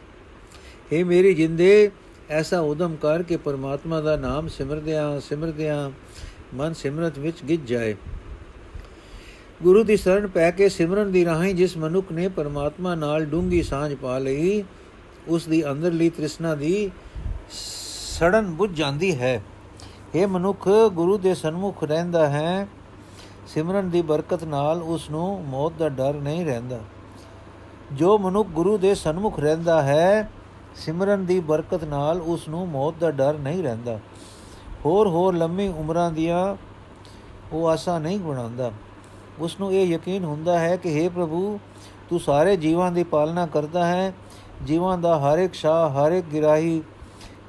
हे 0.93 1.07
ਮੇਰੀ 1.07 1.35
ਜਿੰਦੇ 1.35 1.91
ਐਸਾ 2.31 2.61
ਉਦਮ 2.61 2.97
ਕਰ 2.97 3.23
ਕੇ 3.23 3.37
ਪਰਮਾਤਮਾ 3.37 4.01
ਦਾ 4.01 4.17
ਨਾਮ 4.17 4.49
ਸਿਮਰਦਿਆਂ 4.49 5.21
ਸਿਮਰਦਿਆਂ 5.21 5.91
ਮਨ 6.55 6.73
ਸਿਮਰਤ 6.73 7.19
ਵਿੱਚ 7.19 7.43
ਗਿੱਜ 7.45 7.69
ਜਾਏ। 7.69 7.97
ਗੁਰੂ 9.63 9.85
ਦੀ 9.85 9.97
ਸ਼ਰਨ 9.97 10.27
ਪੈ 10.27 10.51
ਕੇ 10.51 10.69
ਸਿਮਰਨ 10.69 11.13
ਦੀ 11.13 11.25
ਰਾਹੀਂ 11.25 11.55
ਜਿਸ 11.55 11.77
ਮਨੁੱਖ 11.77 12.13
ਨੇ 12.13 12.29
ਪਰਮਾਤਮਾ 12.29 12.95
ਨਾਲ 12.95 13.25
ਡੂੰਗੀ 13.25 13.63
ਸਾਂਝ 13.63 13.95
ਪਾ 13.95 14.19
ਲਈ, 14.19 14.65
ਉਸ 15.29 15.47
ਦੀ 15.47 15.71
ਅੰਦਰਲੀ 15.71 16.11
ਤ੍ਰਿਸ਼ਨਾ 16.11 16.55
ਦੀ 16.55 16.91
ਸੜਨ 17.51 18.47
ਬੁੱਝ 18.47 18.79
ਜਾਂਦੀ 18.79 19.19
ਹੈ। 19.19 19.43
ਇਹ 20.15 20.27
ਮਨੁੱਖ, 20.27 20.69
ਗੁਰੂ 20.93 21.19
ਦੇ 21.19 21.35
ਸਨਮੁਖ 21.35 21.85
ਰਹਿੰਦਾ 21.85 22.29
ਹੈ। 22.29 22.69
ਸਿਮਰਨ 23.47 23.91
ਦੀ 23.91 24.03
ਬਰਕਤ 24.03 24.45
ਨਾਲ 24.45 24.83
ਉਸ 24.83 25.11
ਨੂੰ 25.11 25.45
ਮੌਤ 25.45 25.73
ਦਾ 25.79 25.89
ਡਰ 25.89 26.15
ਨਹੀਂ 26.15 26.45
ਰਹਿੰਦਾ। 26.47 26.81
ਜੋ 27.93 28.19
ਮਨੁੱਖ 28.19 28.49
ਗੁਰੂ 28.49 28.79
ਦੇ 28.79 28.95
ਸਨਮੁਖ 28.95 29.41
ਰਹਿੰਦਾ 29.41 29.83
ਹੈ 29.83 30.31
ਸਿਮਰਨ 30.75 31.25
ਦੀ 31.25 31.41
ਬਰਕਤ 31.41 31.85
ਨਾਲ 31.85 32.21
ਉਸ 32.21 32.49
ਨੂੰ 32.49 32.69
ਮੌਤ 32.69 32.95
ਦਾ 33.01 33.11
ਡਰ 33.11 33.35
ਨਹੀਂ 33.35 33.63
ਰਹਿੰਦਾ। 33.63 34.01
ਹੋਰ 34.85 35.09
ਹੋਰ 35.09 35.35
ਲੰਮੀ 35.35 35.69
ਉਮਰਾਂ 35.69 36.11
ਦੀਆਂ 36.11 36.57
ਉਹ 37.53 37.69
ਆਸਾ 37.69 37.99
ਨਹੀਂ 37.99 38.19
ਬਣਾਉਂਦਾ। 38.19 38.73
ਉਸ 39.39 39.61
ਨੂੰ 39.61 39.73
ਇਹ 39.73 39.87
ਯਕੀਨ 39.87 40.25
ਹੁੰਦਾ 40.25 40.59
ਹੈ 40.59 40.77
ਕਿ 40.77 41.07
हे 41.07 41.13
ਪ੍ਰਭੂ, 41.13 41.61
ਤੂੰ 42.09 42.21
ਸਾਰੇ 42.21 42.57
ਜੀਵਾਂ 42.57 42.93
ਦੀ 42.93 43.05
ਪਾਲਣਾ 43.05 43.47
ਕਰਦਾ 43.47 43.87
ਹੈ। 43.87 44.13
ਜੀਵਾਂ 44.65 44.99
ਦਾ 44.99 45.19
ਹਰ 45.19 45.39
ਇੱਕ 45.39 45.55
ਸ਼ਾਹ, 45.55 45.91
ਹਰ 45.91 46.13
ਇੱਕ 46.13 46.27
ਗਿਰਾਹੀ 46.27 46.83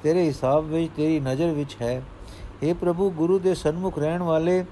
ਤੇਰੇ 0.02 0.26
ਹਿਸਾਬ 0.26 0.64
ਵਿੱਚ, 0.64 0.90
ਤੇਰੀ 0.96 1.20
ਨਜ਼ਰ 1.20 1.48
ਵਿੱਚ 1.48 1.76
ਹੈ। 1.82 2.02
हे 2.64 2.74
ਪ੍ਰਭੂ, 2.74 3.10
ਗੁਰੂ 3.10 3.38
ਦੇ 3.38 3.54
ਸਨਮੁਖ 3.54 3.98
ਰਹਿਣ 3.98 4.22
ਵਾਲੇ 4.22 4.64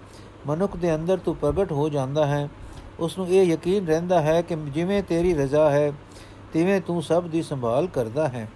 ਮਨੁੱਖ 0.47 0.77
ਦੇ 0.77 0.95
ਅੰਦਰ 0.95 1.19
ਤੂੰ 1.19 1.37
ਪ੍ਰਗਟ 1.37 1.73
ਹੋ 1.73 1.89
ਜਾਂਦਾ 1.89 2.27
ਹੈ। 2.27 2.49
ਉਸ 3.01 3.19
ਨੂੰ 3.19 3.29
ਇਹ 3.29 3.43
ਯਕੀਨ 3.43 3.87
ਰਹਿੰਦਾ 3.87 4.23
ਹੈ 4.23 4.43
ਕਿ 4.43 4.57
ਜਿਵੇਂ 4.57 5.03
ਤੇਰੀ 5.03 5.35
ਰਜ਼ਾ 5.35 5.71
ਹੈ 5.71 5.93
ਤਿਵੇਂ 6.53 6.81
ਤੂੰ 6.81 7.03
ਸਭ 7.03 7.25
ਦੀ 7.25 7.43
ਸੰਭਾਲ 7.43 7.87
ਕਰਦਾ 7.87 8.29
ਹੈ। 8.29 8.49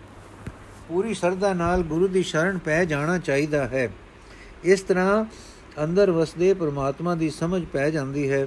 ਪੂਰੀ 0.88 1.14
ਸਰਦਾ 1.14 1.52
ਨਾਲ 1.52 1.82
ਗੁਰੂ 1.82 2.08
ਦੀ 2.08 2.22
ਸ਼ਰਨ 2.22 2.58
ਪੈ 2.58 2.84
ਜਾਣਾ 2.84 3.18
ਚਾਹੀਦਾ 3.18 3.68
ਹੈ। 3.68 3.92
ਇਸ 4.64 4.80
ਤਰ੍ਹਾਂ 4.80 5.24
ਅੰਦਰ 5.84 6.10
ਵਸਦੇ 6.10 6.54
ਪ੍ਰਮਾਤਮਾ 6.54 7.14
ਦੀ 7.14 7.30
ਸਮਝ 7.30 7.64
ਪੈ 7.64 7.90
ਜਾਂਦੀ 7.90 8.30
ਹੈ। 8.30 8.46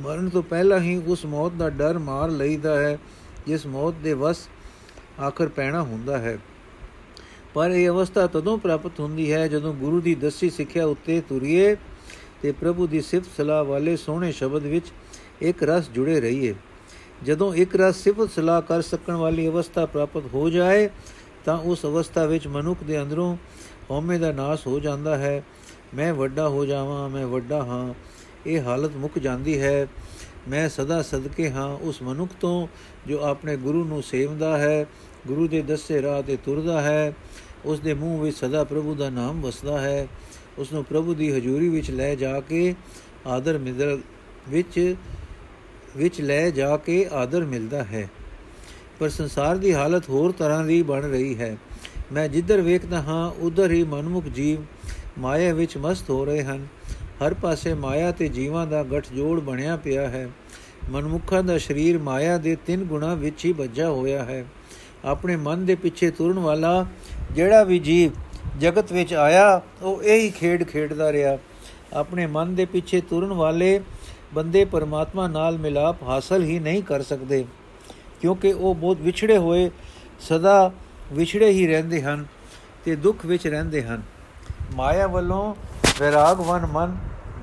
ਮਰਨ 0.00 0.28
ਤੋਂ 0.28 0.42
ਪਹਿਲਾਂ 0.42 0.80
ਹੀ 0.80 1.02
ਉਸ 1.06 1.24
ਮੌਤ 1.24 1.52
ਦਾ 1.52 1.70
ਡਰ 1.70 1.98
ਮਾਰ 1.98 2.30
ਲਈਦਾ 2.30 2.80
ਹੈ, 2.80 2.98
ਜਿਸ 3.46 3.66
ਮੌਤ 3.66 3.94
ਦੇ 3.94 4.12
ਵਸ 4.12 4.48
ਆਖਰ 5.22 5.48
ਪੈਣਾ 5.48 5.82
ਹੁੰਦਾ 5.82 6.18
ਹੈ। 6.18 6.38
ਪਰ 7.54 7.70
ਇਹ 7.70 7.88
ਅਵਸਥਾ 7.88 8.26
ਤਦੋਂ 8.26 8.58
ਪ੍ਰਾਪਤ 8.58 9.00
ਹੁੰਦੀ 9.00 9.32
ਹੈ 9.32 9.48
ਜਦੋਂ 9.48 9.74
ਗੁਰੂ 9.74 10.00
ਦੀ 10.00 10.14
ਦੱਸੀ 10.14 10.50
ਸਿੱਖਿਆ 10.50 10.86
ਉੱਤੇ 10.86 11.20
ਤੁਰੀਏ 11.20 11.76
ਤੇ 12.42 12.52
ਪ੍ਰਭੂ 12.52 12.86
ਦੀ 12.86 13.00
ਸਿਫਤ 13.00 13.28
ਸਲਾਹ 13.36 13.64
ਵਾਲੇ 13.64 13.96
ਸੋਹਣੇ 13.96 14.32
ਸ਼ਬਦ 14.32 14.62
ਵਿੱਚ 14.62 14.86
ਇੱਕ 15.40 15.62
ਰਸ 15.62 15.90
ਜੁੜੇ 15.90 16.20
ਰਹੀਏ। 16.20 16.54
ਜਦੋਂ 17.24 17.54
ਇੱਕ 17.54 17.76
ਰਸ 17.76 17.96
ਸਿਫਤ 17.96 18.30
ਸਲਾਹ 18.30 18.62
ਕਰ 18.62 18.82
ਸਕਣ 18.82 19.14
ਵਾਲੀ 19.14 19.48
ਅਵਸਥਾ 19.48 19.86
ਪ੍ਰਾਪਤ 19.86 20.22
ਹੋ 20.34 20.50
ਜਾਏ, 20.50 20.90
ਤਾਂ 21.44 21.58
ਉਸ 21.58 21.84
ਅਵਸਥਾ 21.84 22.24
ਵਿੱਚ 22.24 22.46
ਮਨੁੱਖ 22.46 22.84
ਦੇ 22.84 23.02
ਅੰਦਰੋਂ 23.02 23.36
ਹਉਮੈ 23.90 24.18
ਦਾ 24.18 24.32
ਨਾਸ 24.32 24.66
ਹੋ 24.66 24.80
ਜਾਂਦਾ 24.80 25.18
ਹੈ। 25.18 25.42
ਮੈਂ 25.94 26.14
ਵੱਡਾ 26.14 26.48
ਹੋ 26.48 26.64
ਜਾਵਾਂ, 26.64 27.08
ਮੈਂ 27.08 27.26
ਵੱਡਾ 27.26 27.64
ਹਾਂ, 27.64 27.94
ਇਹ 28.46 28.62
ਹਾਲਤ 28.62 28.96
ਮੁੱਕ 28.96 29.18
ਜਾਂਦੀ 29.18 29.60
ਹੈ। 29.60 29.88
ਮੈਂ 30.48 30.68
ਸਦਾ 30.68 31.02
ਸਦਕੇ 31.02 31.50
ਹਾਂ 31.50 31.76
ਉਸ 31.76 32.02
ਮਨੁੱਖ 32.02 32.32
ਤੋਂ 32.40 32.68
ਜੋ 33.06 33.20
ਆਪਣੇ 33.20 33.56
ਗੁਰੂ 33.56 33.84
ਨੂੰ 33.84 34.02
ਸੇਵਦਾ 34.02 34.58
ਹੈ, 34.58 34.86
ਗੁਰੂ 35.26 35.48
ਦੇ 35.48 35.62
ਦੱਸੇ 35.62 36.02
ਰਾਹ 36.02 36.22
ਤੇ 36.22 36.36
ਤੁਰਦਾ 36.36 36.80
ਹੈ। 36.80 37.12
ਉਸ 37.64 37.80
ਦੇ 37.80 37.94
ਮੂੰਹ 37.94 38.20
ਵਿੱਚ 38.20 38.36
ਸਦਾ 38.36 38.64
ਪ੍ਰਭੂ 38.64 38.94
ਦਾ 38.94 39.10
ਨਾਮ 39.10 39.40
ਵਸਦਾ 39.40 39.80
ਹੈ। 39.80 40.08
ਉਸ 40.58 40.72
ਨੂੰ 40.72 40.84
ਪ੍ਰਭੂ 40.84 41.14
ਦੀ 41.14 41.32
ਹਜ਼ੂਰੀ 41.32 41.68
ਵਿੱਚ 41.68 41.90
ਲੈ 41.90 42.14
ਜਾ 42.14 42.40
ਕੇ 42.40 42.74
ਆਦਰ 43.26 43.58
ਮਿਲ 43.58 44.00
ਵਿੱਚ 44.48 44.96
ਵਿੱਚ 45.96 46.20
ਲੈ 46.20 46.50
ਜਾ 46.50 46.76
ਕੇ 46.76 47.06
ਆਦਰ 47.12 47.44
ਮਿਲਦਾ 47.44 47.84
ਹੈ। 47.84 48.08
ਪਰ 49.00 49.08
ਸੰਸਾਰ 49.08 49.56
ਦੀ 49.56 49.74
ਹਾਲਤ 49.74 50.08
ਹੋਰ 50.08 50.32
ਤਰ੍ਹਾਂ 50.32 50.64
ਦੀ 50.64 50.82
ਬਣ 50.82 51.02
ਰਹੀ 51.02 51.38
ਹੈ। 51.38 51.56
ਮੈਂ 52.12 52.28
ਜਿੱਧਰ 52.28 52.60
ਵੇਖਦਾ 52.60 53.02
ਹਾਂ, 53.02 53.30
ਉਧਰ 53.30 53.70
ਹੀ 53.70 53.84
ਮਨਮੁਖ 53.84 54.24
ਜੀਵ 54.24 54.60
ਮਾਇਆ 55.18 55.54
ਵਿੱਚ 55.54 55.76
ਮਸਤ 55.76 56.10
ਹੋ 56.10 56.24
ਰਹੇ 56.24 56.42
ਹਨ। 56.42 56.66
ਹਰ 57.26 57.34
ਪਾਸੇ 57.34 57.74
ਮਾਇਆ 57.74 58.12
ਤੇ 58.12 58.28
ਜੀਵਾਂ 58.28 58.66
ਦਾ 58.66 58.84
ਜੋੜ 59.14 59.40
ਬਣਿਆ 59.40 59.76
ਪਿਆ 59.76 60.08
ਹੈ। 60.08 60.28
ਮਨਮੁਖਾਂ 60.90 61.42
ਦਾ 61.42 61.58
ਸਰੀਰ 61.58 61.98
ਮਾਇਆ 61.98 62.38
ਦੇ 62.38 62.56
ਤਿੰਨ 62.66 62.84
ਗੁਣਾ 62.84 63.14
ਵਿੱਚ 63.14 63.44
ਹੀ 63.44 63.52
ਵੱਜਾ 63.52 63.90
ਹੋਇਆ 63.90 64.24
ਹੈ। 64.24 64.44
ਆਪਣੇ 65.04 65.36
ਮਨ 65.36 65.66
ਦੇ 65.66 65.74
ਪਿੱਛੇ 65.74 66.10
ਤੁਰਨ 66.10 66.38
ਵਾਲਾ 66.38 66.86
ਜਿਹੜਾ 67.32 67.64
ਵੀ 67.64 67.78
ਜੀਵ 67.78 68.10
ਜਗਤ 68.60 68.92
ਵਿੱਚ 68.92 69.14
ਆਇਆ, 69.14 69.62
ਉਹ 69.82 70.02
ਇਹੀ 70.02 70.30
ਖੇਡ 70.30 70.64
ਖੇਡਦਾ 70.64 71.12
ਰਿਹਾ। 71.12 71.38
ਆਪਣੇ 71.92 72.26
ਮਨ 72.26 72.54
ਦੇ 72.54 72.64
ਪਿੱਛੇ 72.64 73.00
ਤੁਰਨ 73.00 73.32
ਵਾਲੇ 73.32 73.80
ਬੰਦੇ 74.34 74.64
ਪਰਮਾਤਮਾ 74.64 75.26
ਨਾਲ 75.28 75.58
ਮਿਲਾਪ 75.58 76.02
ਹਾਸਲ 76.02 76.44
ਹੀ 76.44 76.58
ਨਹੀਂ 76.58 76.82
ਕਰ 76.82 77.02
ਸਕਦੇ, 77.02 77.44
ਕਿਉਂਕਿ 78.20 78.52
ਉਹ 78.52 78.74
ਬਹੁਤ 78.74 79.00
ਵਿਛੜੇ 79.00 79.36
ਹੋਏ, 79.36 79.70
ਸਦਾ 80.20 80.70
ਵਿਛੜੇ 81.12 81.50
ਹੀ 81.50 81.66
ਰਹਿੰਦੇ 81.66 82.02
ਹਨ 82.02 82.24
ਤੇ 82.84 82.96
ਦੁੱਖ 82.96 83.24
ਵਿੱਚ 83.26 83.46
ਰਹਿੰਦੇ 83.46 83.82
ਹਨ। 83.82 84.02
ਮਾਇਆ 84.74 85.06
ਵੱਲੋਂ 85.06 85.54
ਵਿਰਾਗਵਨ 86.00 86.66
ਮਨ 86.66 86.96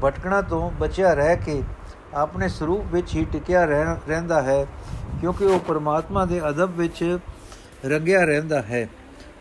ਭਟਕਣਾ 0.04 0.42
ਤੋਂ 0.42 0.70
ਬਚਿਆ 0.72 1.14
ਰਹਿ 1.14 1.38
ਕੇ 1.38 1.62
ਆਪਣੇ 2.16 2.48
ਸਰੂਪ 2.50 2.94
ਵਿੱਚ 2.94 3.16
ਹੀ 3.16 3.26
ਟਿਕਿਆ 3.26 3.66
ਰਹਿੰਦਾ 3.66 4.42
ਹੈ, 4.42 4.66
ਕਿਉਂਕਿ 5.22 5.46
ਉਹ 5.46 5.60
ਪਰਮਾਤਮਾ 5.60 6.26
ਦੇ 6.26 6.42
ਅਦਬ 6.50 6.76
ਵਿੱਚ 6.76 7.18
ਰੰਗਿਆ 7.86 8.24
ਰਹਿੰਦਾ 8.26 8.62
ਹੈ। 8.62 8.88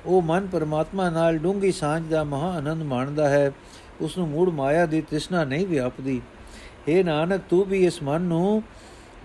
ਉਹ 0.07 0.23
ਮਨ 0.23 0.47
ਪਰਮਾਤਮਾ 0.47 1.09
ਨਾਲ 1.11 1.39
ਡੂੰਗੀ 1.39 1.73
ਸਾਂਝ 1.73 2.03
ਦਾ 2.09 2.23
ਮਹਾ 2.25 2.51
ਆਨੰਦ 2.53 2.83
ਮਾਣਦਾ 2.83 3.29
ਹੈ। 3.29 3.51
ਉਸ 4.01 4.17
ਨੂੰ 4.19 4.29
ਮੂੜ 4.29 4.49
ਮਾਇਆ 4.51 4.87
ਦੀ 4.87 5.01
ਤ੍ਰਿਸ਼ਨਾ 5.01 5.45
ਨਹੀਂ 5.45 5.67
ਵਿਆਪਦੀ। 5.67 6.21
ਏ 6.89 7.03
ਨਾਨਕ, 7.03 7.41
ਤੂੰ 7.51 7.65
ਵੀ 7.65 7.87
ਇਸ 7.87 8.03
ਮਨ 8.03 8.21
ਨੂੰ 8.21 8.63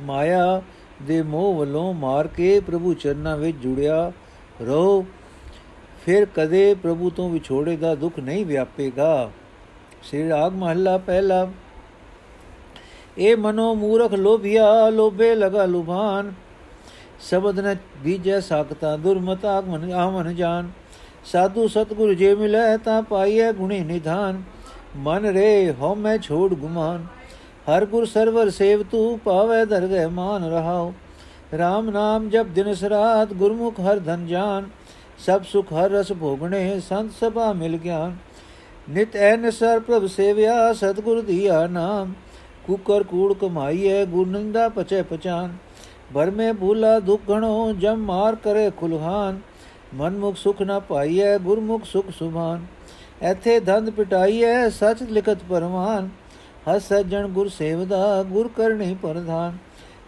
ਮਾਇਆ 0.02 0.62
ਦੇ 1.02 1.22
ਮੋਹ 1.22 1.56
ਵੱਲੋਂ 1.56 1.94
ਮਾਰ 1.94 2.28
ਕੇ 2.28 2.60
ਪ੍ਰਭੂ 2.60 2.94
ਚਰਨਾਂ 2.94 3.38
ਵਿੱਚ 3.38 3.58
ਜੁੜਿਆ 3.58 4.12
ਰਹੋ। 4.62 5.06
ਫਿਰ 6.06 6.28
ਕਦੇ 6.36 6.74
ਪ੍ਰਭੂ 6.74 7.10
ਤੋਂ 7.10 7.30
ਵਿਛੋੜੇ 7.30 7.76
ਦਾ 7.76 7.96
ਦੁੱਖ 7.96 8.20
ਨਹੀਂ 8.20 8.46
ਵਿਆਪੇਗਾ। 8.46 9.32
ਸ੍ਰੀ 10.04 10.30
ਰਾਗ 10.30 10.54
ਮਹੱਲਾ 10.54 10.98
ਪਹਿਲਾ। 10.98 11.48
ਇਹ 13.18 13.38
ਮਨੋ 13.38 13.76
ਮੂਰਖ 13.76 14.14
ਲੋਭਿਆ, 14.14 14.90
ਲੋਭੇ 14.90 15.36
ਲਗਾ 15.36 15.66
ਲੁਭਾਨ। 15.66 16.34
ਸ਼ਬਦ 17.20 17.60
ਨ 17.60 17.76
ਬੀਜੈ 17.98 18.40
ਸਾਖਤਾ, 18.40 18.98
ਦੁਰਮਤਾ 18.98 19.62
ਮਨ 19.62 19.92
ਆਮਨ 19.92 20.36
ਜਾਨ। 20.36 20.72
ਸਾਧੂ 21.26 21.68
ਸਤਗੁਰ 21.68 22.14
ਜੇ 22.14 22.36
ਮਿਲੈ 22.36 22.78
ਤਾਂ 22.78 23.02
ਪਾਈਐ 23.02 23.52
ਗੁਣੀ 23.52 23.80
ਨਿਧਾਨ। 23.80 24.44
ਮਨ 24.96 25.26
ਰੇ 25.26 25.74
ਹਉ 25.82 25.96
ਮੈਂ 25.96 26.18
ਛੋੜ 26.18 26.54
ਗੁਮਾਨ। 26.54 27.06
ਹਰ 27.70 27.86
ਗੁਰ 27.86 28.06
ਸਰਵਰ 28.06 28.50
ਸੇਵ 28.50 28.84
ਤੂ 28.84 29.18
ਪਾਵੇ 29.18 29.66
ਦਰਗਹਿ 29.66 30.08
ਮਾਨ 30.08 30.44
ਰਹਾਓ 30.44 30.94
RAM 31.54 31.92
ਨਾਮ 31.92 32.30
ਜਪ 32.30 32.46
ਦਿਨ 32.46 32.74
ਸਰਾਤ, 32.74 33.34
ਗੁਰਮੁਖ 33.34 33.80
ਹਰ 33.80 34.00
ਧਨ 34.00 34.28
ਜਾਨ। 34.28 34.70
ਸਭ 35.26 35.44
ਸੁਖ 35.44 35.74
ਹਰ 35.74 35.90
ਰਸ 35.90 36.12
ਭੋਗਣੇ, 36.12 36.80
ਸੰਤ 36.80 37.12
ਸਭਾ 37.20 37.54
ਮਿਲ 37.54 37.78
ਗਿਆਨ। 37.78 38.16
ਨਿਤ 38.90 39.16
ਐਨ 39.16 39.50
ਸਰ 39.50 39.80
ਪ੍ਰਭ 39.80 40.06
ਸੇਵਿਆ, 40.06 40.74
ਸਤਗੁਰ 40.74 41.22
ਦੀਆ 41.22 41.68
ਨਾਮ। 41.68 42.14
ਕੁਕਰ 42.68 43.04
ਕੂੜ 43.04 43.34
ਕਮਾਈਐ, 43.34 44.06
ਗੁਰ 44.06 44.28
ਨਿੰਦਾ 44.28 44.70
ਪਚੈ 44.70 45.02
ਪਚਾਨ। 45.04 45.56
ਬਰਮੇ 46.14 46.52
ਭੂਲਾ 46.54 47.00
ਦੁਖ 47.00 47.22
ਗਣੋ 47.30 47.74
ਜਮ 47.74 47.98
ਮਾਰ 47.98 48.36
ਕਰੇ 48.36 48.70
ਖੁਲਹਾਨ। 48.78 49.40
ਮਨਮੁਖ 49.96 50.38
ਸੁਖ 50.38 50.62
ਨਾ 50.62 50.80
ਪਾਈਐ, 50.80 51.38
ਗੁਰਮੁਖ 51.38 51.86
ਸੁਖ 51.86 52.06
ਸੁਭਾਨ। 52.20 52.66
ਐਥੇ 53.22 53.60
ਧੰਦ 53.60 53.90
ਪਿਟਾਈਐ, 53.90 54.70
ਸਚ 54.70 55.04
ਲਿਖਤ 55.04 55.38
ਪਰਮਾਨ 55.50 56.10
ਹਸ 56.70 56.88
ਸਜਣ 56.88 57.28
ਗੁਰ 57.28 57.48
ਸੇਵਦਾ, 57.50 58.24
ਗੁਰ 58.24 58.48
ਕਰਨੀ 58.48 58.96
ਪ੍ਰਧਾਨ। 59.02 59.58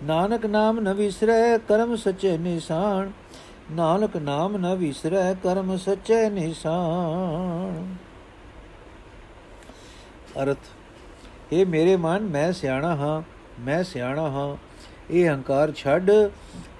ਨਾਨਕ 0.04 0.46
ਨਾਮ 0.46 0.80
ਨ 0.80 0.94
ਵਿਸਰੈ, 0.94 1.58
ਕਰਮ 1.58 1.96
ਸਚੇ 1.96 2.38
ਨਿਸ਼ਾਨ। 2.38 3.12
ਨਾਨਕ 3.72 4.18
ਨਾਮ 4.18 4.58
ਨ 4.58 4.76
ਵਿਸਰੈ, 4.76 5.34
ਕਰਮ 5.34 5.78
ਸਚੇ 5.78 6.30
ਨਿਸ਼ਾਨ। 6.30 7.96
ਅਰਥ 10.44 10.58
ਇਹ 11.54 11.66
ਮੇਰੇ 11.66 11.96
ਮਨ, 11.96 12.22
ਮੈਂ 12.22 12.52
ਸਿਆਣਾ 12.54 12.96
ਹਾਂ, 12.96 13.22
ਮੈਂ 13.62 13.84
ਸਿਆਣਾ 13.84 14.22
ਹਾਂ। 14.22 14.56
ਇਹ 15.12 15.30
ਹੰਕਾਰ 15.30 15.72
ਛੱਡ 15.72 16.12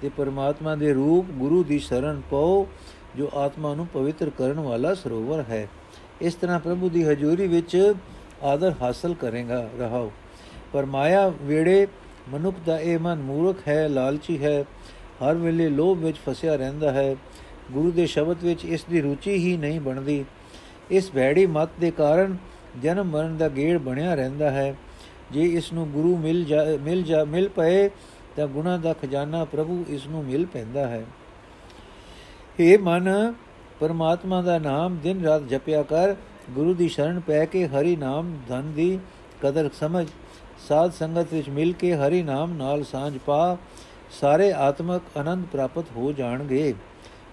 ਤੇ 0.02 0.08
ਪਰਮਾਤਮਾ 0.08 0.74
ਦੇ 0.74 0.92
ਰੂਪ, 0.92 1.26
ਗੁਰੂ 1.30 1.64
ਦੀ 1.64 1.78
ਸ਼ਰਨ 1.78 2.22
ਪਾਓ, 2.30 2.66
ਜੋ 3.16 3.30
ਆਤਮਾ 3.34 3.74
ਨੂੰ 3.74 3.86
ਪਵਿੱਤਰ 3.86 4.30
ਕਰਨ 4.30 4.60
ਵਾਲਾ 4.60 4.94
ਸਰੋਵਰ 4.94 5.44
ਹੈ। 5.48 5.68
ਇਸ 6.20 6.34
ਤਰ੍ਹਾਂ 6.34 6.60
ਪ੍ਰਭੂ 6.60 6.88
ਦੀ 6.88 7.04
ਹਜ਼ੂਰੀ 7.04 7.46
ਵਿੱਚ 7.46 7.94
ਆਦਰ 8.42 8.74
ਹਾਸਲ 8.82 9.14
ਕਰੇਗਾ, 9.14 9.70
ਰਹਾਓ। 9.78 10.12
ਪਰ 10.72 10.84
ਮਾਇਆ 10.84 11.32
ਵੇੜੇ 11.42 11.86
ਮਨੁੱਖ 12.28 12.56
ਦਾ 12.66 12.80
ਇਹ 12.80 12.98
ਮਨ 12.98 13.22
ਮੂਰਖ 13.22 13.68
ਹੈ, 13.68 13.88
ਲਾਲਚੀ 13.88 14.44
ਹੈ। 14.44 14.62
ਹਰ 14.98 15.34
ਵੇਲੇ 15.34 15.68
ਲੋਭ 15.68 15.98
ਵਿੱਚ 15.98 16.16
ਫਸਿਆ 16.28 16.56
ਰਹਿੰਦਾ 16.56 16.92
ਹੈ। 16.92 17.16
ਗੁਰੂ 17.72 17.90
ਦੇ 17.90 18.06
ਸ਼ਬਦ 18.06 18.44
ਵਿੱਚ 18.44 18.64
ਇਸ 18.64 18.84
ਦੀ 18.84 19.00
ਰੁਚੀ 19.00 19.30
ਹੀ 19.30 19.56
ਨਹੀਂ 19.56 19.80
ਬਣਦੀ। 19.80 20.24
ਇਸ 20.90 21.10
ਭੈੜੀ 21.12 21.46
ਮਤ 21.46 21.68
ਦੇ 21.80 21.90
ਕਾਰਨ 21.90 22.36
ਜਨਮ 22.82 23.06
ਮਰਨ 23.06 23.36
ਦਾ 23.36 23.48
ਗੇੜ 23.48 23.78
ਬਣਿਆ 23.78 24.14
ਰਹਿੰਦਾ 24.14 24.50
ਹੈ। 24.50 24.74
ਜੇ 25.32 25.42
ਇਸ 25.42 25.72
ਨੂੰ 25.72 25.90
ਗੁਰੂ 25.90 26.16
ਮਿਲ 26.16 26.44
ਜਾ 26.44 26.64
ਮਿਲ 26.80 27.02
ਜਾ, 27.02 27.24
ਮਿਲ 27.24 27.48
ਪਏ, 27.48 27.88
ਤਾਂ 28.36 28.46
ਗੁਣਾ 28.46 28.76
ਦਾ 28.76 28.92
ਖਜ਼ਾਨਾ 28.92 29.44
ਪ੍ਰਭੂ 29.44 29.84
ਇਸ 29.88 30.06
ਨੂੰ 30.06 30.24
ਮਿਲ 30.24 30.46
ਪੈਂਦਾ 30.46 30.86
ਹੈ। 30.86 31.04
ਇਹ 32.60 32.78
ਮਨ, 32.78 33.34
ਪਰਮਾਤਮਾ 33.80 34.42
ਦਾ 34.42 34.58
ਨਾਮ 34.58 34.96
ਦਿਨ 35.02 35.24
ਰਾਤ 35.24 35.42
ਜਪਿਆ 35.42 35.82
ਕਰ। 35.82 36.14
ਗੁਰੂ 36.50 36.74
ਦੀ 36.74 36.88
ਸ਼ਰਨ 36.88 37.20
ਪੈ 37.20 37.44
ਕੇ 37.44 37.66
ਹਰੀ 37.66 37.96
ਨਾਮ 37.96 38.38
ਧਨ 38.48 38.72
ਦੀ 38.72 38.98
ਕਦਰ 39.42 39.70
ਸਮਝ। 39.80 40.06
ਸਾਧ 40.68 40.92
ਸੰਗਤ 40.92 41.32
ਵਿੱਚ 41.32 41.48
ਮਿਲ 41.48 41.72
ਕੇ 41.72 41.94
ਹਰੀ 41.94 42.22
ਨਾਮ 42.22 42.52
ਨਾਲ 42.52 42.84
ਸਾਂਝ 42.84 43.18
ਪਾ, 43.26 43.56
ਸਾਰੇ 44.20 44.52
ਆਤਮਕ 44.52 45.02
ਆਨੰਦ 45.16 45.46
ਪ੍ਰਾਪਤ 45.46 45.84
ਹੋ 45.96 46.12
ਜਾਣਗੇ। 46.12 46.74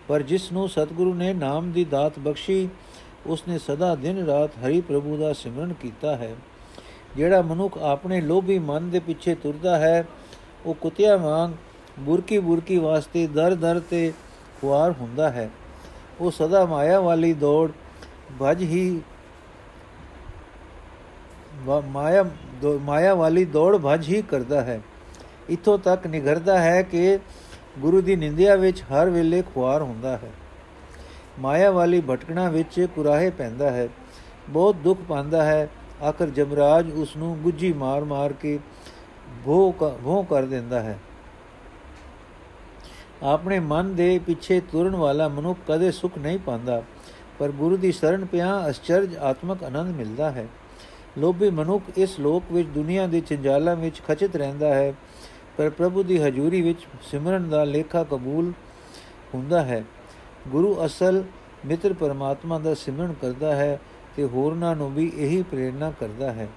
ਪਰ 0.07 0.21
ਜਿਸ 0.21 0.51
ਨੂੰ 0.51 0.69
ਸਤਿਗੁਰੂ 0.69 1.13
ਨੇ 1.13 1.33
ਨਾਮ 1.33 1.71
ਦੀ 1.71 1.85
ਦਾਤ 1.85 2.19
ਬਖਸ਼ੀ, 2.19 2.69
ਉਸਨੇ 3.25 3.57
ਸਦਾ 3.57 3.95
ਦਿਨ 3.95 4.25
ਰਾਤ 4.25 4.51
ਹਰੀ 4.65 4.81
ਪ੍ਰਭੂ 4.81 5.17
ਦਾ 5.17 5.33
ਸਿਮਰਨ 5.33 5.73
ਕੀਤਾ 5.73 6.15
ਹੈ। 6.15 6.35
ਜਿਹੜਾ 7.17 7.41
ਮਨੁੱਖ 7.41 7.77
ਆਪਣੇ 7.77 8.21
ਲੋਭੀ 8.21 8.59
ਮਨ 8.59 8.89
ਦੇ 8.89 8.99
ਪਿੱਛੇ 8.99 9.35
ਤੁਰਦਾ 9.35 9.77
ਹੈ, 9.77 10.07
ਉਹ 10.65 10.73
ਕੁੱਤਿਆਂ 10.73 11.17
ਵਾਂਗ 11.17 11.51
ਬੁਰਕੀ 11.99 12.39
ਬੁਰਕੀ 12.39 12.77
ਵਾਸਤੇ 12.77 13.27
ਦਰ 13.27 13.55
ਦਰ 13.55 13.79
ਤੇ 13.79 14.13
ਖੁਆਰ 14.61 14.91
ਹੁੰਦਾ 14.91 15.29
ਹੈ। 15.29 15.49
ਉਹ 16.19 16.31
ਸਦਾ 16.31 16.65
ਮਾਇਆ 16.65 16.99
ਵਾਲੀ 16.99 17.33
ਦੌੜ 17.33 17.71
ਭਜ 18.41 18.61
ਹੀ 18.61 19.01
ਮਾਇਆ 21.85 22.25
ਮਾਇਆ 22.81 23.15
ਵਾਲੀ 23.15 23.45
ਦੌੜ 23.45 23.77
ਭਜ 23.77 24.07
ਹੀ 24.09 24.21
ਕਰਦਾ 24.21 24.61
ਹੈ। 24.61 24.81
ਇਥੋਂ 25.49 25.77
ਤੱਕ 25.77 26.07
ਨਿਗਰਦਾ 26.07 26.59
ਹੈ 26.59 26.81
ਕਿ 26.81 27.19
ਗੁਰੂ 27.79 28.01
ਦੀ 28.01 28.15
ਨਿੰਦਿਆ 28.15 28.55
ਵਿੱਚ 28.55 28.81
ਹਰ 28.83 29.09
ਵੇਲੇ 29.09 29.41
ਖੁਆਰ 29.41 29.81
ਹੁੰਦਾ 29.81 30.17
ਹੈ। 30.17 30.31
ਮਾਇਆ 31.39 31.71
ਵਾਲੀ 31.71 32.01
ਭਟਕਣਾ 32.09 32.49
ਵਿੱਚ 32.49 32.87
ਕੁਰਾਹੇ 32.95 33.29
ਪੈਂਦਾ 33.29 33.71
ਹੈ। 33.71 33.87
ਬਹੁਤ 34.49 34.75
ਦੁੱਖ 34.75 34.99
ਪਾਉਂਦਾ 35.09 35.45
ਹੈ। 35.45 35.69
ਆਖਰ 36.03 36.29
ਜਮਰਾਜ 36.29 36.91
ਉਸ 36.91 37.15
ਨੂੰ 37.17 37.37
ਗੁੱਜੀ 37.37 37.73
ਮਾਰ-ਮਾਰ 37.73 38.33
ਕੇ 38.33 38.59
ਭੋ 39.45 39.71
ਭੋ 40.03 40.23
ਕਰ 40.23 40.45
ਦਿੰਦਾ 40.45 40.79
ਹੈ। 40.79 40.99
ਆਪਣੇ 43.23 43.59
ਮਨ 43.59 43.95
ਦੇ 43.95 44.19
ਪਿੱਛੇ 44.19 44.59
ਤੁਰਨ 44.61 44.95
ਵਾਲਾ 44.95 45.27
ਮਨੁੱਖ 45.27 45.59
ਕਦੇ 45.67 45.91
ਸੁਖ 45.91 46.17
ਨਹੀਂ 46.17 46.39
ਪਾਉਂਦਾ। 46.39 46.81
ਪਰ 47.39 47.49
ਗੁਰੂ 47.49 47.77
ਦੀ 47.77 47.91
ਸ਼ਰਨ 47.91 48.25
ਪਿਆ 48.25 48.69
ਅਚਰਜ 48.69 49.17
ਆਤਮਕ 49.17 49.63
ਆਨੰਦ 49.63 49.95
ਮਿਲਦਾ 49.95 50.31
ਹੈ। 50.31 50.47
ਲੋਭੀ 51.17 51.49
ਮਨੁੱਖ 51.49 51.83
ਇਸ 51.97 52.19
ਲੋਕ 52.19 52.43
ਵਿੱਚ, 52.51 52.67
ਦੁਨੀਆ 52.67 53.07
ਦੇ 53.07 53.21
ਚੰਜਾਲਾਂ 53.21 53.75
ਵਿੱਚ 53.75 54.01
ਖਚਿਤ 54.07 54.35
ਰਹਿੰਦਾ 54.35 54.73
ਹੈ। 54.73 54.93
ਪਰ 55.57 55.69
ਪ੍ਰਭੂ 55.69 56.03
ਦੀ 56.03 56.17
ਹਜ਼ੂਰੀ 56.17 56.61
ਵਿੱਚ 56.61 56.79
ਸਿਮਰਨ 57.01 57.49
ਦਾ 57.49 57.63
ਲੇਖਾ 57.63 58.03
ਕਬੂਲ 58.03 58.51
ਹੁੰਦਾ 59.33 59.61
ਹੈ। 59.61 59.83
ਗੁਰੂ 60.47 60.85
ਅਸਲ 60.85 61.23
ਮਿੱਤਰ 61.65 61.93
ਪਰਮਾਤਮਾ 61.93 62.59
ਦਾ 62.59 62.73
ਸਿਮਰਨ 62.73 63.13
ਕਰਦਾ 63.21 63.55
ਹੈ 63.55 63.79
ਤੇ 64.15 64.23
ਹੋਰਨਾਂ 64.25 64.75
ਨੂੰ 64.75 64.93
ਵੀ 64.93 65.11
ਇਹੀ 65.15 65.41
ਪ੍ਰੇਰਣਾ 65.41 65.93
ਕਰਦਾ 65.99 66.33
ਹੈ। 66.33 66.47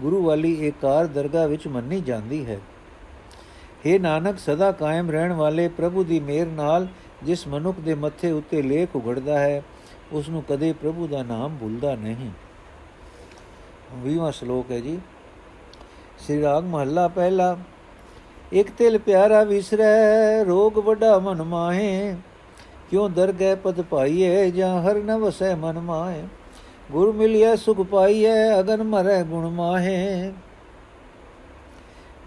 ਗੁਰੂ 0.00 0.22
ਵਾਲੀ 0.22 0.54
ਇਹ 0.54 0.72
ਕਾਰ 0.82 1.06
ਦਰਗਾਹ 1.06 1.48
ਵਿੱਚ 1.48 1.66
ਮੰਨੀ 1.66 2.00
ਜਾਂਦੀ 2.00 2.46
ਹੈ। 2.46 2.58
हे 3.86 4.00
ਨਾਨਕ, 4.00 4.38
ਸਦਾ 4.38 4.72
ਕਾਇਮ 4.72 5.10
ਰਹਿਣ 5.10 5.32
ਵਾਲੇ 5.32 5.68
ਪ੍ਰਭੂ 5.68 6.04
ਦੀ 6.04 6.20
ਮਿਹਰ 6.20 6.46
ਨਾਲ 6.46 6.86
ਜਿਸ 7.22 7.48
ਮਨੁੱਖ 7.48 7.80
ਦੇ 7.80 7.94
ਮੱਥੇ 7.94 8.30
ਉੱਤੇ 8.30 8.62
ਲੇਖ 8.62 8.96
ਉਗੜਦਾ 8.96 9.38
ਹੈ 9.38 9.62
ਉਸ 10.12 10.28
ਨੂੰ 10.28 10.42
ਕਦੇ 10.42 10.72
ਪ੍ਰਭੂ 10.72 11.06
ਦਾ 11.06 11.22
ਨਾਮ 11.22 11.56
ਭੁੱਲਦਾ 11.56 11.94
ਨਹੀਂ। 11.94 12.30
20ਵਾਂ 14.04 14.32
ਸ਼ਲੋਕ 14.32 14.70
ਹੈ 14.70 14.80
ਜੀ, 14.80 14.98
ਸ੍ਰੀ 16.18 16.40
ਰਾਗ 16.42 16.64
ਮਹੱਲਾ 16.64 17.06
ਪਹਿਲਾ, 17.08 17.56
ਇਕ 18.52 18.70
ਤਿਲ 18.70 18.98
ਪਿਆਰਾ 18.98 19.42
ਵਿਸਰੈ, 19.44 20.44
ਰੋਗ 20.44 20.78
ਵੱਡਾ 20.78 21.18
ਮਨ 21.18 21.42
ਮਾਹੇ, 21.42 22.16
ਕਿਉ 22.90 23.08
ਦਰਗਹਿ 23.08 23.54
ਪਦ 23.54 23.80
ਪਾਈਏ 23.80 24.50
ਜਾਂ 24.50 24.82
ਹਰ 24.82 24.96
ਨ 24.96 25.16
ਵਸੈ 25.18 25.54
ਮਨ 25.56 25.78
ਮਾਹੇ, 25.80 26.22
ਗੁਰ 26.92 27.12
ਮਿਲਿਆ 27.12 27.54
ਸੁਖ 27.56 27.80
ਪਾਈਏ, 27.80 28.32
ਅਗਨ 28.60 28.82
ਮਰੈ 28.82 29.22
ਗੁਣ 29.22 29.48
ਮਾਹੇ। 29.48 30.32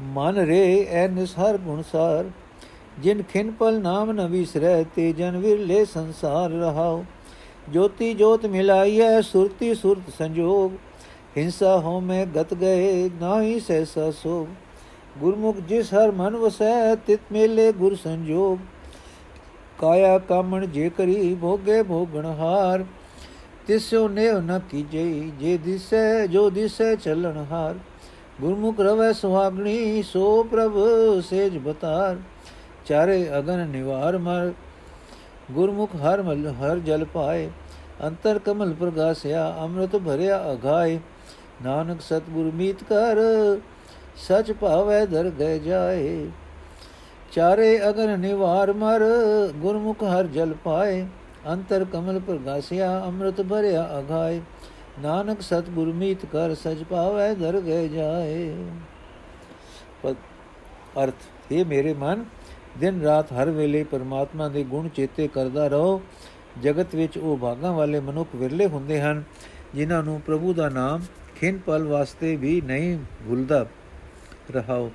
ਮਨ 0.02 0.38
ਰੇ 0.38 0.88
ਐ 0.92 1.08
ਨਿਸਹਰ 1.08 1.58
ਗੁਣਸਾਰ 1.58 2.30
ਜਿਨ 3.00 3.24
ਖਿਨ 3.24 3.52
ਪਲ 3.52 3.82
ਨਾਮ 3.82 4.12
ਨ 4.12 4.28
ਵਿਸਰੈ, 4.28 4.84
ਤੇ 4.96 5.12
ਜਨ 5.13 5.38
ਵਿਰਲੇ 5.38 5.84
ਸੰਸਾਰ 5.86 6.50
ਰਹਾਉ 7.63 7.72
ਜੋਤੀ 7.72 8.13
ਜੋਤ 8.13 8.46
ਮਿਲਾਈਐ 8.46 9.22
ਸੁਰਤੀ 9.22 9.74
ਸੁਰਤ 9.74 10.10
ਸੰਜੋਗ 10.17 10.72
ਹਿੰਸਾ 11.38 11.77
ਹੋ 11.77 12.00
ਮੈਂ 12.00 12.25
ਗਤ 12.25 12.53
ਗਏ 12.53 13.10
ਨਾਹੀ 13.22 13.60
ਸੈਸਾ 13.60 14.12
ਸੋ 14.12 14.48
ਗੁਰਮੁਖ 15.20 15.60
ਜਿਸ 15.60 15.93
ਹਰ 15.93 16.12
ਮਨ 16.12 16.36
ਵਸੈ 16.36 16.96
ਤਿਤ 16.96 17.20
ਮੇਲੇ 17.32 17.72
ਗੁਰ 17.72 17.96
ਸੰਜੋਗ 17.96 18.58
ਕਾਇਆ 19.79 20.17
ਕਾਮਣ 20.20 20.65
ਜੇ 20.65 20.89
ਕਰੀ 20.89 21.34
ਭੋਗੇ 21.36 21.82
ਭੋਗਣ 21.84 22.25
ਹਾਰ 22.25 22.84
ਤਿਸੋ 23.67 24.08
ਨੇਵ 24.08 24.39
ਨ 24.39 24.60
ਕੀਜੇ 24.72 25.32
ਜੇ 25.39 25.58
ਦਿਸੈ 25.58 26.25
ਜੋ 26.27 26.50
ਦਿਸੈ 26.50 26.96
ਚੱਲਣ 26.96 27.38
ਹਾਰ 27.51 27.75
ਗੁਰਮੁਖ 28.41 28.79
ਰਵੈ 28.79 29.12
ਸੁਹਾਗਣੀ 29.12 30.03
ਸੋ 30.03 30.43
ਪ੍ਰਭ 30.43 30.77
ਸੇਜ 31.29 31.58
ਬਤਾਰ 31.58 32.17
ਚਾਰੇ 32.86 33.38
ਅਗਨ 33.38 33.67
ਨਿਵਾਰ 33.67 34.17
ਮਰ 34.17 34.53
ਗੁਰਮੁਖ 35.50 35.96
ਹਰ 35.96 36.22
ਮਲ 36.22 36.48
ਹਰ 36.62 36.80
ਜਲ 36.80 37.06
ਪਾਏ 37.06 37.50
ਅੰਤਰ 38.04 38.40
ਕਮਲ 38.40 38.74
ਪ੍ਰਗਾਸਿਆ 38.74 39.48
ਅੰਮ੍ਰਿਤ 39.62 39.96
ਭਰਿਆ 39.96 40.38
ਅਘਾਏ 40.54 41.00
ਨਾਨਕ 41.64 42.02
ਸਤਿਗੁਰ 42.02 42.52
ਮੀਤ 42.52 42.84
ਕਰ 42.84 43.20
ਸਚ 44.20 44.52
ਭਾਵੈ 44.52 45.06
ਦਰ 45.06 45.30
ਗਏ 45.30 45.60
ਜਾਏ 45.60 46.28
ਚਾਰੇ 47.32 47.78
ਅਗਨ 47.90 48.20
ਨਿਵਾਰ 48.20 48.72
ਮਰ 48.74 49.04
ਗੁਰਮੁਖ 49.58 50.04
ਹਰ 50.04 50.28
ਜਲ 50.28 50.54
ਪਾਏ 50.64 51.06
ਅੰਤਰ 51.48 51.86
ਕਮਲ 51.86 52.20
ਪ੍ਰਗਾਸਿਆ 52.20 52.90
ਅੰਮ੍ਰਿਤ 53.06 53.42
ਭਰਿਆ 53.42 53.88
ਅਘਾਏ 54.00 54.42
ਨਾਨਕ 55.02 55.42
ਸਤਿਗੁਰ 55.42 55.94
ਮੀਤ 55.94 56.26
ਕਰ 56.26 56.54
ਸਚ 56.56 56.84
ਭਾਵੈ 56.90 57.34
ਦਰ 57.34 57.60
ਗਏ 57.62 57.88
ਜਾਏ 57.88 58.54
ਅਰਥ 60.98 61.52
ਇਹ 61.52 61.66
ਮੇਰੇ 61.66 61.94
ਮਨ 61.94 62.24
ਦਿਨ 62.80 63.01
ਰਾਤ 63.01 63.34
ਹਰ 63.34 63.50
ਵੇਲੇ 63.50 63.84
ਪਰਮਾਤਮਾ 63.84 64.50
ਦੇ 64.50 64.63
ਗੁਣ 64.63 64.88
ਚੇਤੇ 64.88 65.27
ਕਰਦਾ 65.27 65.68
ਰਹੋ। 65.68 66.01
ਜਗਤ 66.62 66.96
ਵਿੱਚ 66.96 67.18
ਉਹ 67.18 67.38
ਭਾਗਾਂ 67.38 67.74
ਵਾਲੇ 67.74 68.00
ਮਨੁੱਖ 68.00 68.30
ਵਿਰਲੇ 68.36 68.68
ਹੁੰਦੇ 68.68 69.01
ਹਨ, 69.01 69.24
ਜਿਨ੍ਹਾਂ 69.75 70.03
ਨੂੰ 70.03 70.22
ਪ੍ਰਭੂ 70.22 70.53
ਦਾ 70.53 70.70
ਨਾਮ 70.70 71.01
ਖਿੰ 71.36 71.60
ਪਲ 71.65 71.84
ਵਾਸਤੇ 71.84 72.36
ਵੀ 72.36 72.62
ਨਹੀਂ 72.62 72.98
ਭੁੱਲਦਾ 72.98 73.65
ਰਹਾਓ। 74.51 74.92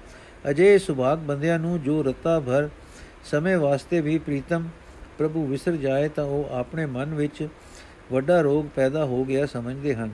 ਅਜੇ 0.50 0.78
ਸੁਭਾਗ 0.78 1.18
ਬੰਦਿਆਂ 1.18 1.58
ਨੂੰ 1.58 1.82
ਜੋ 1.82 2.02
ਰਤਾ 2.02 2.40
ਭਰ 2.40 2.68
ਸਮੇਂ 3.24 3.58
ਵਾਸਤੇ 3.58 4.00
ਵੀ 4.00 4.18
ਪ੍ਰੀਤਮ 4.18 4.68
ਪ੍ਰਭੂ 5.18 5.46
ਵਿਸਰ 5.46 5.72
ਜਾਏ 5.72 6.08
ਤਾਂ 6.08 6.24
ਉਹ 6.24 6.48
ਆਪਣੇ 6.52 6.86
ਮਨ 6.86 7.14
ਵਿੱਚ 7.14 7.48
ਵੱਡਾ 8.12 8.40
ਰੋਗ 8.40 8.64
ਪੈਦਾ 8.76 9.04
ਹੋ 9.04 9.24
ਗਿਆ 9.24 9.46
ਸਮਝਦੇ 9.46 9.94
ਹਨ। 9.94 10.10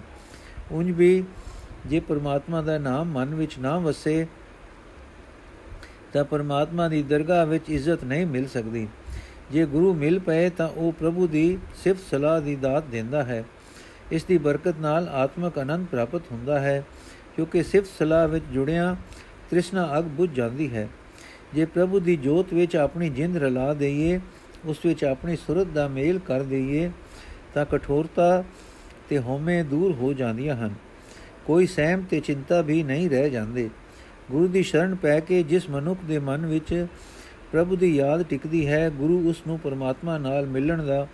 ਉਂਝ 0.73 0.91
ਵੀ 0.91 1.25
ਜੇ 1.87 2.01
ਪਰਮਾਤਮਾ 2.01 2.63
ਦਾ 2.63 2.79
ਨਾਮ 2.79 3.07
ਮਨ 3.07 3.35
ਵਿੱਚ 3.35 3.59
ਨਾ 3.59 3.79
ਵਸੇ 3.79 4.27
ਤਾਂ 6.15 6.25
ਪਰਮਾਤਮਾ 6.25 6.89
ਦੀ 6.89 7.03
ਦਰਗਾਹ 7.03 7.47
ਵਿੱਚ 7.47 7.71
ਇੱਜ਼ਤ 7.71 8.05
ਨਹੀਂ 8.05 8.27
ਮਿਲ 8.27 8.47
ਸਕਦੀ। 8.49 8.89
ਜੇ 9.53 9.67
ਗੁਰੂ 9.67 9.95
ਮਿਲ 9.95 10.19
ਪਏ 10.19 10.51
ਤਾਂ 10.51 10.69
ਉਹ 10.69 10.93
ਪ੍ਰਭੂ 10.93 11.27
ਦੀ 11.27 11.59
ਸਿਫਤ 11.85 12.01
ਸਲਾਹ 12.11 12.41
ਦੀ 12.41 12.57
ਦਾਤ 12.57 12.85
ਦਿੰਦਾ 12.85 13.25
ਹੈ। 13.25 13.45
ਇਸ 14.13 14.25
ਦੀ 14.25 14.39
ਬਰਕਤ 14.39 14.75
ਨਾਲ 14.81 15.09
ਆਤਮਕ 15.09 15.59
ਆਨੰਦ 15.59 15.87
ਪ੍ਰਾਪਤ 15.87 16.23
ਹੁੰਦਾ 16.33 16.61
ਹੈ, 16.61 16.85
ਕਿਉਂਕਿ 17.37 17.63
ਸਿਫਤ 17.63 17.89
ਸਲਾਹ 17.99 18.29
ਵਿੱਚ 18.29 18.45
ਜੁੜਿਆ 18.53 18.97
ਤ੍ਰਿਸ਼ਨਾ 19.51 19.99
ਅਗ 19.99 20.05
ਬੁੱਝ 20.05 20.31
ਜਾਂਦੀ 20.31 20.75
ਹੈ। 20.75 20.89
ਜੇ 21.55 21.65
ਪ੍ਰਭੂ 21.65 22.01
ਦੀ 22.01 22.17
ਜੋਤ 22.17 22.55
ਵਿੱਚ 22.55 22.77
ਆਪਣੀ 22.77 23.09
ਜਿੰਦ 23.09 23.37
ਰਲਾ 23.37 23.75
ਦਈਏ, 23.75 24.21
ਉਸ 24.65 24.87
ਵਿੱਚ 24.87 25.05
ਆਪਣੀ 25.05 25.37
ਸੁਰਤ 25.37 25.67
ਦਾ 25.67 25.89
ਮੇਲ 25.89 26.19
ਕਰ 26.19 26.43
ਦਈਏ, 26.43 26.91
ਤਾਂ 27.55 27.65
ਕਠੋਰਤਾ 27.65 28.45
ਤੇ 29.09 29.19
ਹਉਮੈ 29.19 29.63
ਦੂਰ 29.63 29.93
ਹੋ 29.93 30.13
ਜਾਂਦੀਆਂ 30.13 30.57
ਹਨ। 30.57 30.75
ਕੋਈ 31.47 31.67
ਸਹਿਮ 31.67 32.03
ਤੇ 32.11 32.21
ਚਿੰਤਾ 32.21 32.61
ਵੀ 32.61 32.83
ਨਹੀਂ 32.83 33.11
ਰਹਿ 33.11 33.31
ਜਾਂਦੇ। 33.31 33.71
ਗੁਰੂ 34.31 34.47
ਦੀ 34.49 34.63
ਸ਼ਰਨ 34.63 34.95
ਪੈ 34.95 35.21
ਕੇ 35.21 35.43
ਜਿਸ 35.43 35.71
ਮਨੁੱਖ 35.71 36.01
ਦੇ 36.05 36.19
ਮਨ 36.19 36.47
ਵਿੱਚ 36.47 36.87
ਪ੍ਰਭੂ 37.53 37.77
ਦੀ 37.77 37.97
ਯਾਦ 37.97 38.23
ਟਿਕਦੀ 38.23 38.67
ਹੈ, 38.67 38.91
ਗੁਰੂ 38.91 39.31
ਉਸ 39.31 39.43
ਨੂੰ 39.47 39.59
ਪਰਮਾਤਮਾ 39.59 40.19
ਨਾਲ 40.19 40.47
ਮਿਲਣ 40.47 40.83
ਦਾ 40.87 41.07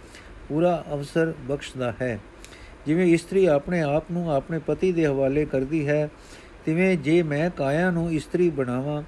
ਪੂਰਾ 0.48 0.84
ਅਵਸਰ 0.92 1.32
ਬਖਸ਼ਦਾ 1.48 1.94
ਹੈ। 2.02 2.18
ਜਿਵੇਂ 2.86 3.06
ਇਸਤਰੀ 3.06 3.46
ਆਪਣੇ 3.46 3.80
ਆਪ 3.80 4.04
ਨੂੰ 4.12 4.32
ਆਪਣੇ 4.32 4.58
ਪਤੀ 4.58 4.92
ਦੇ 4.92 5.06
ਹਵਾਲੇ 5.06 5.44
ਕਰਦੀ 5.44 5.86
ਹੈ, 5.88 6.08
ਤਿਵੇਂ 6.64 6.96
ਜੇ 6.98 7.22
ਮੈਂ 7.22 7.50
ਕਾਇਆ 7.50 7.90
ਨੂੰ 7.90 8.12
ਇਸਤਰੀ 8.12 8.50
ਬਣਾਵਾਂ, 8.50 9.02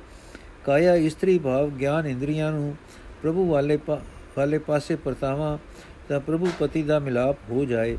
ਕਾਇਆ 0.64 0.94
ਇਸਤਰੀ 0.94 1.38
ਭਾਵ 1.38 1.70
ਗਿਆਨ 1.70 2.06
ਇੰਦਰੀਆਂ 2.06 2.52
ਨੂੰ 2.52 2.76
ਪ੍ਰਭੂ 3.22 3.48
ਵਾਲੇ 3.48 3.78
ਵਾਲੇ 4.38 4.58
ਪਾਸੇ 4.58 4.96
ਪਰਤਾਵਾਂ, 4.96 5.58
ਤਾਂ 6.08 6.20
ਪ੍ਰਭੂ 6.20 6.48
ਪਤੀ 6.60 6.82
ਦਾ 6.82 6.98
ਮਿਲਾਪ 6.98 7.36
ਹੋ 7.50 7.64
ਜਾਏ। 7.64 7.98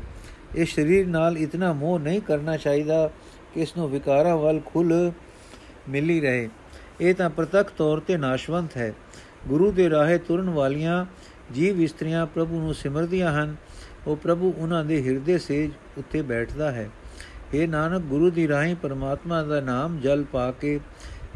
ਇਹ 0.56 0.66
ਸਰੀਰ 0.66 1.06
ਨਾਲ 1.06 1.38
ਇਤਨਾ 1.38 1.72
ਮੋਹ 1.72 1.98
ਨਹੀਂ 1.98 2.20
ਕਰਨਾ 2.20 2.56
ਚਾਹੀਦਾ 2.56 3.10
ਕਿ 3.54 3.60
ਇਸ 3.60 3.76
ਨੂੰ 3.76 3.90
ਵਿਕਾਰਾਂ 3.90 4.36
ਵੱਲ 4.36 4.60
ਖੁੱਲ 4.66 5.12
ਮਿਲੀ 5.88 6.20
ਰਹੇ। 6.20 6.48
ਇਹ 7.00 7.14
ਤਾਂ 7.14 7.30
ਪ੍ਰਤੱਖ 7.30 7.72
ਤੌਰ 7.78 8.00
ਤੇ 8.00 8.16
ਨਾਸ਼ਵੰਤ 8.16 8.76
ਹੈ। 8.76 8.94
ਗੁਰੂ 9.48 9.72
ਦੇ 9.72 9.90
ਰਾਹੇ 9.90 10.18
ਤੁਰਨ 10.18 10.50
ਵਾਲੀਆਂ 10.50 11.06
ਜੀਵ 11.52 11.80
ਇਸਤਰੀਆਂ 11.80 12.26
ਪ੍ਰਭੂ 12.26 12.60
ਨੂੰ 12.60 12.74
ਸਿਮਰਦੀਆਂ 12.74 13.32
ਹਨ। 13.32 13.56
ਉਹ 14.06 14.16
ਪ੍ਰਭੂ 14.16 14.54
ਉਹਨਾਂ 14.58 14.84
ਦੇ 14.84 15.02
ਹਿਰਦੇ 15.02 15.38
ਸੇਜ 15.38 15.70
ਉੱਤੇ 15.98 16.22
ਬੈਠਦਾ 16.22 16.70
ਹੈ। 16.70 16.90
ਇਹ 17.54 17.68
ਨਾਨਕ, 17.68 18.02
ਗੁਰੂ 18.02 18.30
ਦੀ 18.30 18.48
ਰਾਹੀਂ 18.48 18.76
ਪਰਮਾਤਮਾ 18.76 19.42
ਦਾ 19.42 19.60
ਨਾਮ 19.60 20.00
ਜਲ 20.00 20.24
ਪਾ 20.24 20.50
ਕੇ 20.50 20.80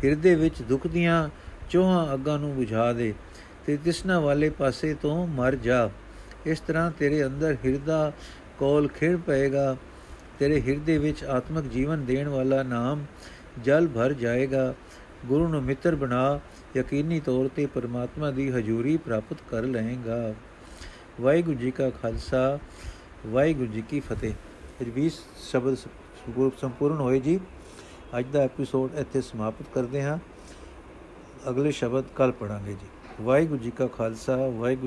ਹਿਰਦੇ 0.05 0.35
ਵਿੱਚ 0.35 0.63
ਦੁੱਖ 0.63 0.87
ਦੀਆਂ 0.87 1.29
ਚੋਹਾਂ 1.71 2.15
ਅੱਗਾਂ 2.15 2.39
ਨੂੰ 2.39 2.55
ਬੁਝਾ 2.55 2.93
ਦੇ 2.93 3.15
ਤੇ 3.67 3.77
ਤਿਸਨਾ 3.77 4.21
ਵਾਲੇ 4.21 4.51
ਪਾਸੇ 4.51 4.95
ਤੋਂ 4.95 5.27
ਮਰ 5.27 5.55
ਜਾ। 5.55 5.91
ਇਸ 6.47 6.61
ਤਰ੍ਹਾਂ 6.61 6.91
ਤੇਰੇ 6.91 7.27
ਅੰਦਰ 7.27 7.57
ਹਿਰਦਾ 7.65 8.13
ਕੋਲ 8.59 8.89
ਖਿੜ 8.89 9.17
ਪਏਗਾ। 9.17 9.77
ਤੇਰੇ 10.39 10.61
ਹਿਰਦੇ 10.61 10.99
ਵਿੱਚ 10.99 11.25
ਆਤਮਿਕ 11.25 11.65
ਜੀਵਨ 11.65 12.05
ਦੇਣ 12.05 12.29
ਵਾਲਾ 12.29 12.63
ਨਾਮ 12.63 13.05
ਜਲ 13.65 13.89
ਭਰ 13.89 14.13
ਜਾਏਗਾ। 14.13 14.75
ਗੁਰੂ 15.27 15.49
ਨੂੰ 15.49 15.63
ਮਿੱਤਰ 15.63 15.95
ਬਣਾ 15.95 16.41
ਯਕੀਨੀ 16.77 17.21
ਤੌਰ 17.21 17.49
ਤੇ 17.57 17.67
ਪਰਮਾਤਮਾ 17.67 18.31
ਦੀ 18.31 18.51
ਹਜ਼ੂਰੀ 18.51 18.97
ਪ੍ਰਾਪਤ 18.97 19.37
ਕਰ 19.51 19.63
ਲਏਗਾ। 19.63 20.35
ਵਾਹਿਗੁਰੂ 21.21 21.57
ਜੀ 21.57 21.71
ਕਾ 21.71 21.91
ਖਾਲਸਾ, 21.91 22.59
ਵਾਹਿਗੁਰੂ 23.27 23.67
ਜੀ 23.67 23.83
ਕੀ 23.83 24.01
ਫਤਿਹ। 24.01 24.35
ਇਹ 24.81 24.93
20 24.93 25.21
ਸ਼ਬਦ 25.51 25.75
ਸੰਪੂਰਨ 26.61 26.97
ਹੋਏ 26.97 27.21
ਜੀ। 27.21 27.41
ਅੱਜ 28.19 28.27
ਦਾ 28.27 28.41
ਐਪੀਸੋਡ 28.41 28.95
ਇੱਥੇ 28.95 29.21
ਸਮਾਪਤ 29.21 29.67
ਕਰਦੇ 29.75 30.03
ਹਾਂ। 30.03 30.19
ਅਗਲੇ 31.49 31.73
ਸ਼ਬਦ 31.73 32.05
ਕੱਲ 32.17 32.33
ਪੜਾਂਗੇ 32.33 32.73
ਜੀ। 32.73 32.87
ਵਾਹਿਗੁਰੂ 33.21 33.59
ਜੀ 33.59 33.71
ਕਾ 33.71 33.87
ਖਾਲਸਾ, 33.87 34.37
ਵਾਹਿਗੁਰੂ 34.37 34.87